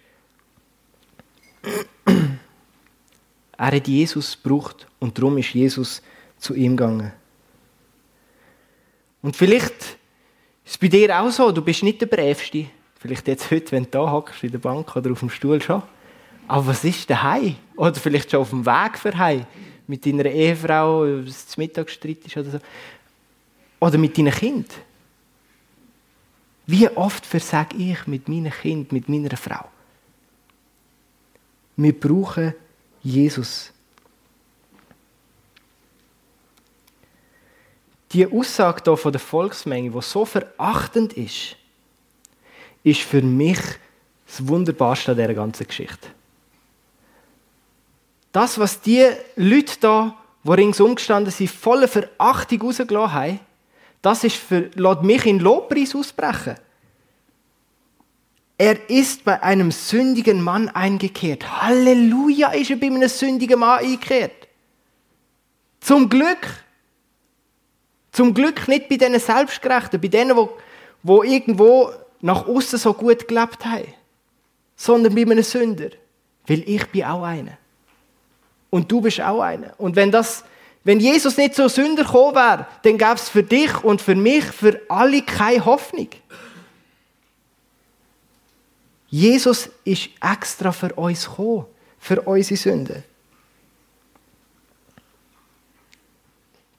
[3.58, 6.02] Er hat Jesus gebraucht und darum ist Jesus
[6.38, 7.14] zu ihm gegangen.
[9.22, 9.82] Und vielleicht
[10.66, 12.66] ist es bei dir auch so, du bist nicht der Brävste.
[13.00, 15.82] Vielleicht jetzt heute, wenn du da hockst, in der Bank oder auf dem Stuhl schon.
[16.48, 17.56] Aber was ist daheim?
[17.76, 19.46] Oder vielleicht schon auf dem Weg für heim.
[19.88, 22.60] Mit deiner Ehefrau, ob es zum Mittagsstreit ist oder so.
[23.80, 24.72] Oder mit deinem Kind.
[26.66, 29.66] Wie oft versage ich mit meinem Kind, mit meiner Frau?
[31.78, 32.54] Wir brauchen
[33.02, 33.72] Jesus.
[38.12, 41.56] Die Aussage hier von der Volksmenge, die so verachtend ist,
[42.84, 43.60] ist für mich
[44.26, 46.08] das Wunderbarste an dieser ganzen Geschichte.
[48.32, 53.40] Das, was die Leute da, die ringsum gestanden sind, voller Verachtung rausgelassen haben,
[54.02, 56.56] das ist für, lässt mich in Lobpreis ausbrechen.
[58.58, 61.62] Er ist bei einem sündigen Mann eingekehrt.
[61.62, 64.48] Halleluja, ist er bei einem sündigen Mann eingekehrt.
[65.80, 66.66] Zum Glück.
[68.12, 70.50] Zum Glück nicht bei denen Selbstgerechten, bei denen, wo,
[71.04, 71.92] wo irgendwo
[72.22, 73.94] nach außen so gut gelebt haben,
[74.76, 75.90] sondern bei einem Sünder.
[76.48, 77.58] Weil ich bin auch einer.
[78.70, 79.74] Und du bist auch einer.
[79.78, 80.44] Und wenn das,
[80.84, 84.46] wenn Jesus nicht so Sünder gekommen wäre, dann gäbe es für dich und für mich,
[84.46, 86.10] für alle keine Hoffnung.
[89.10, 91.66] Jesus ist extra für uns gekommen,
[92.00, 93.04] für unsere Sünden.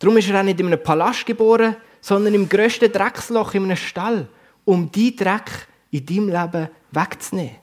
[0.00, 3.76] Darum ist er auch nicht in einem Palast geboren, sondern im grössten Drecksloch in einem
[3.76, 4.28] Stall
[4.64, 7.56] um die Dreck in deinem Leben wegzunehmen.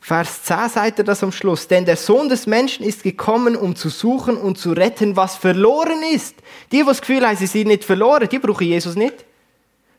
[0.00, 1.66] Vers 10 sagt er das am Schluss.
[1.68, 6.02] Denn der Sohn des Menschen ist gekommen, um zu suchen und zu retten, was verloren
[6.12, 6.36] ist.
[6.72, 9.24] Die, die das Gefühl haben, sie sind nicht verloren, die brauchen Jesus nicht.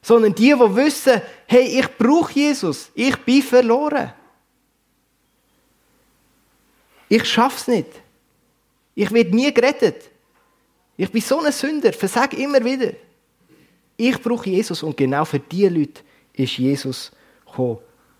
[0.01, 4.13] Sondern die, die wissen, hey, ich brauche Jesus, ich bin verloren.
[7.07, 7.87] Ich schaff's nicht.
[8.95, 10.09] Ich werde nie gerettet.
[10.95, 12.93] Ich bin so ein Sünder, versage immer wieder.
[13.97, 16.01] Ich brauche Jesus und genau für diese Leute
[16.33, 17.11] ist Jesus
[17.45, 17.79] gekommen.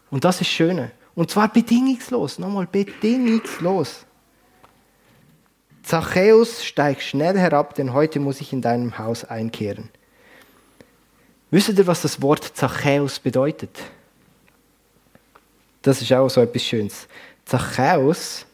[0.09, 0.91] Und das ist das Schöne.
[1.15, 2.39] Und zwar bedingungslos.
[2.39, 4.05] Nochmal bedingungslos.
[5.83, 9.89] Zachäus, steig schnell herab, denn heute muss ich in deinem Haus einkehren.
[11.51, 13.77] Wisst ihr, was das Wort Zachäus bedeutet?
[15.81, 17.07] Das ist auch so etwas Schönes.
[17.45, 18.45] Zachäus,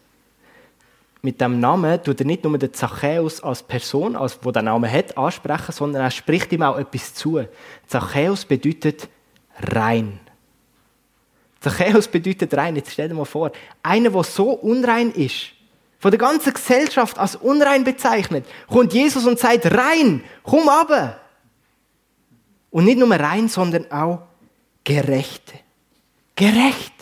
[1.22, 4.90] mit dem Namen tut er nicht nur den Zachäus als Person, als wo der Name
[4.92, 7.46] hat, ansprechen, sondern er spricht ihm auch etwas zu.
[7.88, 9.10] Zachäus bedeutet
[9.60, 10.20] rein.
[11.60, 12.78] Zachäus bedeutet rein.
[12.78, 13.52] Jetzt stell dir mal vor,
[13.84, 15.52] einer, der so unrein ist,
[16.00, 21.20] von der ganzen Gesellschaft als unrein bezeichnet, kommt Jesus und sagt, rein, komm ab.
[22.72, 24.22] Und nicht nur rein, sondern auch
[24.86, 25.54] gerecht.
[26.38, 26.94] Gerecht.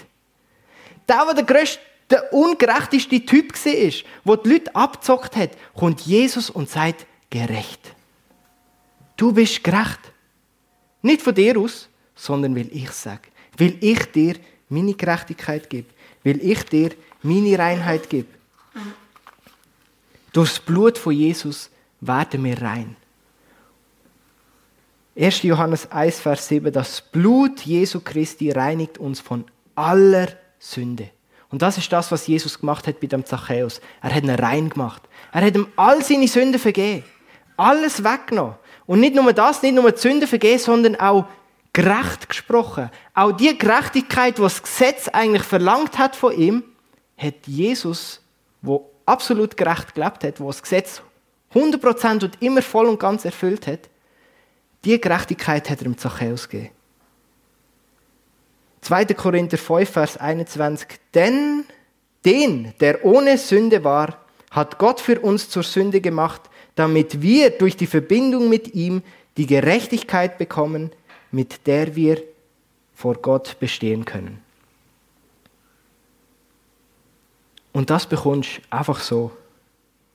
[1.08, 1.80] Der, der der größte,
[2.10, 7.94] der ungerechteste Typ war, der die Leute abzockt hat, kommt Jesus und sagt, gerecht.
[9.18, 10.00] Du bist gerecht.
[11.02, 14.36] Nicht von dir aus, sondern weil ich sage weil ich dir
[14.70, 15.88] meine Gerechtigkeit gebe,
[16.24, 16.92] weil ich dir
[17.24, 18.28] meine Reinheit gebe.
[20.32, 22.96] Durch das Blut von Jesus werden wir rein.
[25.18, 25.42] 1.
[25.44, 30.28] Johannes 1, Vers 7, das Blut Jesu Christi reinigt uns von aller
[30.60, 31.10] Sünde.
[31.50, 33.80] Und das ist das, was Jesus gemacht hat bei dem Zachäus.
[34.02, 35.04] Er hat ihn rein gemacht.
[35.32, 37.04] Er hat ihm all seine Sünden vergeben.
[37.56, 38.56] Alles weggenommen.
[38.86, 41.26] Und nicht nur das, nicht nur die Sünden vergeben, sondern auch
[41.74, 42.90] gerecht gesprochen.
[43.14, 46.64] Auch die Gerechtigkeit, die das Gesetz eigentlich verlangt hat von ihm,
[47.18, 48.22] hat Jesus,
[48.62, 51.02] wo absolut gerecht gelebt hat, wo das Gesetz
[51.54, 53.90] 100% und immer voll und ganz erfüllt hat,
[54.84, 56.77] die Gerechtigkeit hat er dem Zachäus gegeben.
[58.82, 59.06] 2.
[59.06, 60.88] Korinther 5, Vers 21.
[61.14, 61.66] Denn
[62.26, 64.18] den, der ohne Sünde war,
[64.52, 66.42] hat Gott für uns zur Sünde gemacht,
[66.76, 69.02] damit wir durch die Verbindung mit ihm
[69.38, 70.92] die Gerechtigkeit bekommen,
[71.32, 72.22] mit der wir
[72.96, 74.42] vor Gott bestehen können.
[77.74, 79.32] Und das bekommst du einfach so.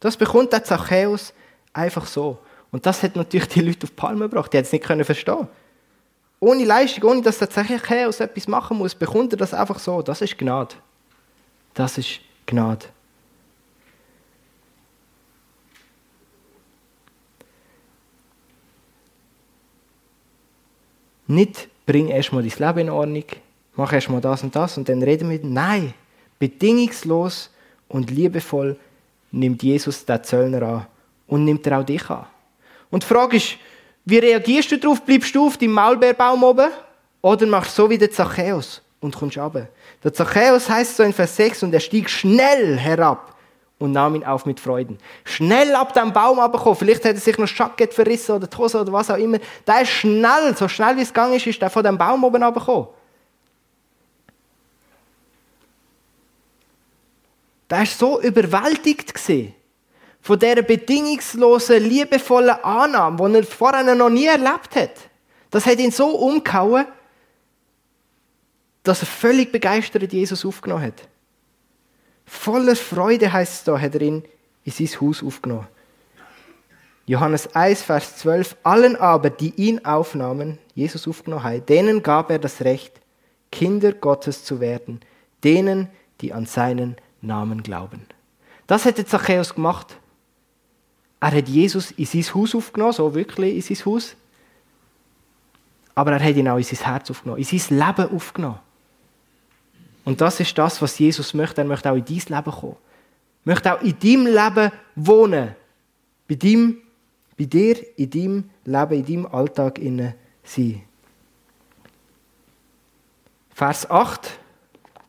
[0.00, 1.32] Das bekommt der Zachäus
[1.72, 2.38] einfach so.
[2.72, 4.52] Und das hat natürlich die Leute auf die Palme gebracht.
[4.52, 5.46] Die hätten es nicht können verstehen.
[6.42, 10.02] Ohne Leistung, ohne dass der Zachäus etwas machen muss, bekommt er das einfach so.
[10.02, 10.74] Das ist Gnade.
[11.72, 12.86] Das ist Gnade.
[21.28, 23.24] Nicht bring erstmal dein Leben in Ordnung,
[23.76, 25.38] mach erstmal das und das und dann reden wir.
[25.44, 25.94] Nein,
[26.40, 27.50] bedingungslos
[27.86, 28.76] und liebevoll
[29.30, 30.86] nimmt Jesus den Zöllner an
[31.28, 32.26] und nimmt er auch dich an.
[32.90, 33.58] Und die Frage ist,
[34.04, 35.02] wie reagierst du darauf?
[35.02, 36.70] Bleibst du auf deinem Maulbeerbaum oben
[37.20, 39.68] oder machst du so wie der Zachäus und kommst runter?
[40.02, 43.36] Der Zachäus heißt so in Vers 6 und er stieg schnell herab
[43.78, 44.98] und nahm ihn auf mit Freuden.
[45.24, 46.76] Schnell ab dem Baum abgekommen.
[46.76, 49.38] Vielleicht hat er sich noch das Jackett verrissen oder die Hose oder was auch immer.
[49.66, 52.42] Der ist schnell, so schnell wie es gegangen ist, ist er von dem Baum oben
[52.42, 52.88] abgekommen.
[57.70, 59.14] Der war so überwältigt
[60.22, 64.92] von dieser bedingungslosen, liebevollen Annahme, die er vorher noch nie erlebt hat.
[65.50, 66.86] Das hat ihn so umgehauen,
[68.84, 71.08] dass er völlig begeistert Jesus aufgenommen hat.
[72.24, 74.24] Voller Freude heißt es da, hat er ihn
[74.64, 75.66] in sein Haus aufgenommen.
[77.04, 78.56] Johannes 1, Vers 12.
[78.62, 83.00] Allen aber, die ihn aufnahmen, Jesus aufgenommen haben, denen gab er das Recht,
[83.50, 85.00] Kinder Gottes zu werden,
[85.42, 85.88] denen,
[86.20, 88.06] die an seinen Namen glauben.
[88.68, 89.96] Das hat Zachäus gemacht.
[91.22, 94.16] Er hat Jesus in sein Haus aufgenommen, so wirklich in sein Haus.
[95.94, 98.58] Aber er hat ihn auch in sein Herz aufgenommen, in sein Leben aufgenommen.
[100.04, 101.60] Und das ist das, was Jesus möchte.
[101.60, 102.76] Er möchte auch in dein Leben kommen.
[103.44, 105.54] Er möchte auch in deinem Leben wohnen.
[106.26, 106.78] Bei, deinem,
[107.38, 109.80] bei dir, in deinem Leben, in deinem Alltag
[110.42, 110.82] sein.
[113.54, 114.40] Vers 8.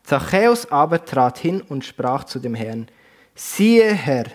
[0.04, 2.86] Zachäus aber trat hin und sprach zu dem Herrn,
[3.34, 4.26] siehe Herr,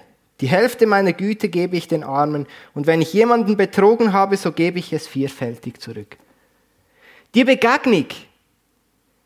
[0.42, 4.52] die Hälfte meiner Güte gebe ich den Armen, und wenn ich jemanden betrogen habe, so
[4.52, 6.18] gebe ich es vierfältig zurück.
[7.36, 8.06] Die Begegnung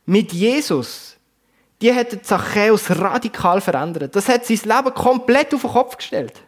[0.06, 1.14] mit Jesus
[1.84, 4.16] die hat Zachäus radikal verändert.
[4.16, 6.42] Das hat sein Leben komplett auf den Kopf gestellt.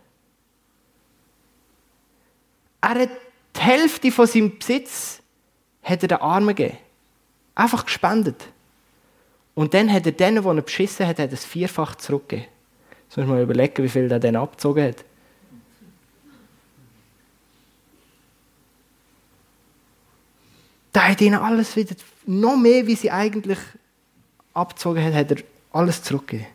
[2.80, 3.10] Er hat
[3.54, 5.22] die Hälfte von seinem Besitz
[5.84, 6.78] hat er den Armen gegeben.
[7.54, 8.46] Einfach gespendet.
[9.56, 12.50] Und dann hat er denen, die er beschissen hat, hat es vierfach zurückgegeben.
[13.08, 15.06] Jetzt muss man mal überlegen, wie viel er dann abgezogen hat.
[20.92, 21.96] Da hat ihnen alles wieder,
[22.26, 23.60] noch mehr, wie sie eigentlich
[24.54, 25.38] abgezogen hat, hat er
[25.72, 26.48] alles zurückgegeben.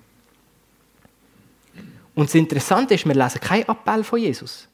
[2.15, 4.67] Und das Interessante ist, wir lesen keinen Appell von Jesus.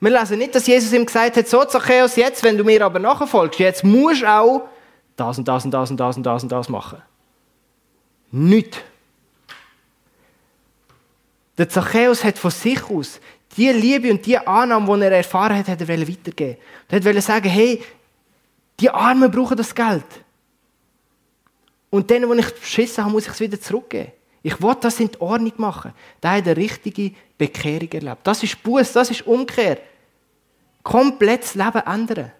[0.00, 2.98] Wir lesen nicht, dass Jesus ihm gesagt hat, so Zachäus, jetzt, wenn du mir aber
[2.98, 4.68] nachfolgst, jetzt musst du auch
[5.16, 7.02] das und das und das und das und das machen.
[8.30, 8.82] Nicht.
[11.56, 13.20] Der Zachäus hat von sich aus
[13.56, 16.56] die Liebe und die Annahme, die er erfahren hat, hat er weitergeben.
[16.88, 17.82] Er wollte sagen, hey,
[18.80, 20.04] die Armen brauchen das Geld.
[21.90, 24.10] Und denen, die ich beschissen habe, muss ich es wieder zurückgeben.
[24.42, 25.92] Ich will das in die Ordnung machen.
[26.20, 28.18] Da hat eine richtige Bekehrung erlebt.
[28.24, 29.78] Das ist Buß, das ist Umkehr.
[30.82, 32.32] Komplett das Leben ändern.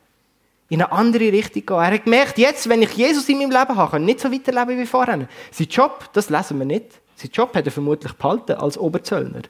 [0.68, 1.76] In eine andere Richtung gehen.
[1.76, 4.32] Er hat gemerkt, jetzt, wenn ich Jesus in meinem Leben habe, kann ich nicht so
[4.32, 5.28] weiterleben wie vorher.
[5.52, 7.00] Sein Job, das lesen wir nicht.
[7.16, 9.42] Sein Job hat er vermutlich behalten als Oberzöllner.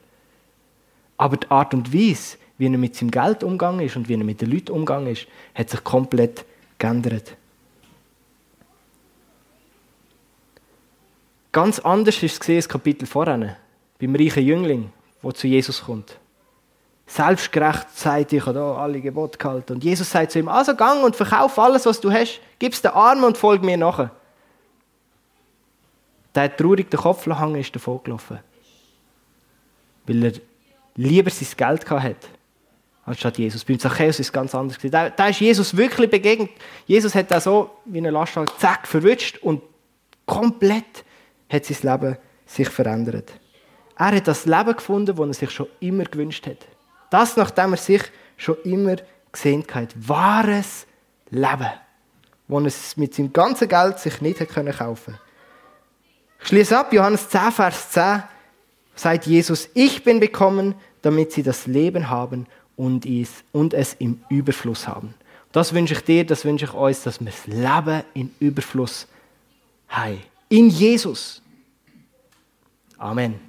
[1.17, 4.25] Aber die Art und Weise, wie er mit seinem Geld umgegangen ist und wie er
[4.25, 6.45] mit den Leuten umgegangen ist, hat sich komplett
[6.79, 7.37] geändert.
[11.53, 13.57] Ganz anders ist es das Kapitel vorher,
[14.01, 14.93] beim reichen Jüngling,
[15.23, 16.19] der zu Jesus kommt.
[17.07, 19.75] Selbstgerecht sagt, ich habe alle Gebote gehalten.
[19.75, 22.83] Und Jesus sagt zu ihm, also gang und verkauf alles, was du hast, gib es
[22.83, 24.11] den Armen und folg mir nachher.
[26.35, 28.41] Der hat traurig den Kopf hängen ist davon gelaufen.
[30.07, 30.33] Weil er
[30.97, 32.29] lieber sein Geld hat,
[33.05, 33.65] anstatt Jesus.
[33.65, 34.79] Beim Zachäus ist es ganz anders.
[34.83, 36.51] Da, da ist Jesus wirklich begegnet.
[36.87, 39.63] Jesus hat da so wie eine Lastwagen zack verwünscht und
[40.27, 41.05] komplett
[41.49, 42.17] hat sein Leben
[42.47, 43.33] sich verändert.
[43.97, 46.67] Er hat das Leben gefunden, das er sich schon immer gewünscht hat.
[47.11, 48.03] Das, nachdem er sich
[48.37, 48.97] schon immer
[49.31, 49.95] gesehen hat.
[49.97, 50.87] Wahres
[51.31, 51.71] Leben,
[52.49, 55.21] das er mit seinem ganzen Geld sich nicht kaufen konnte.
[56.45, 58.23] Ich schließe ab, Johannes 10, Vers 10,
[58.95, 65.15] sagt Jesus, ich bin gekommen, damit sie das Leben haben und es, im Überfluss haben.
[65.53, 69.09] Das wünsche ich dir, das wünsche ich uns, dass wir das Leben in Überfluss
[69.89, 70.23] haben.
[70.51, 71.41] In Jesus.
[72.99, 73.41] Amen.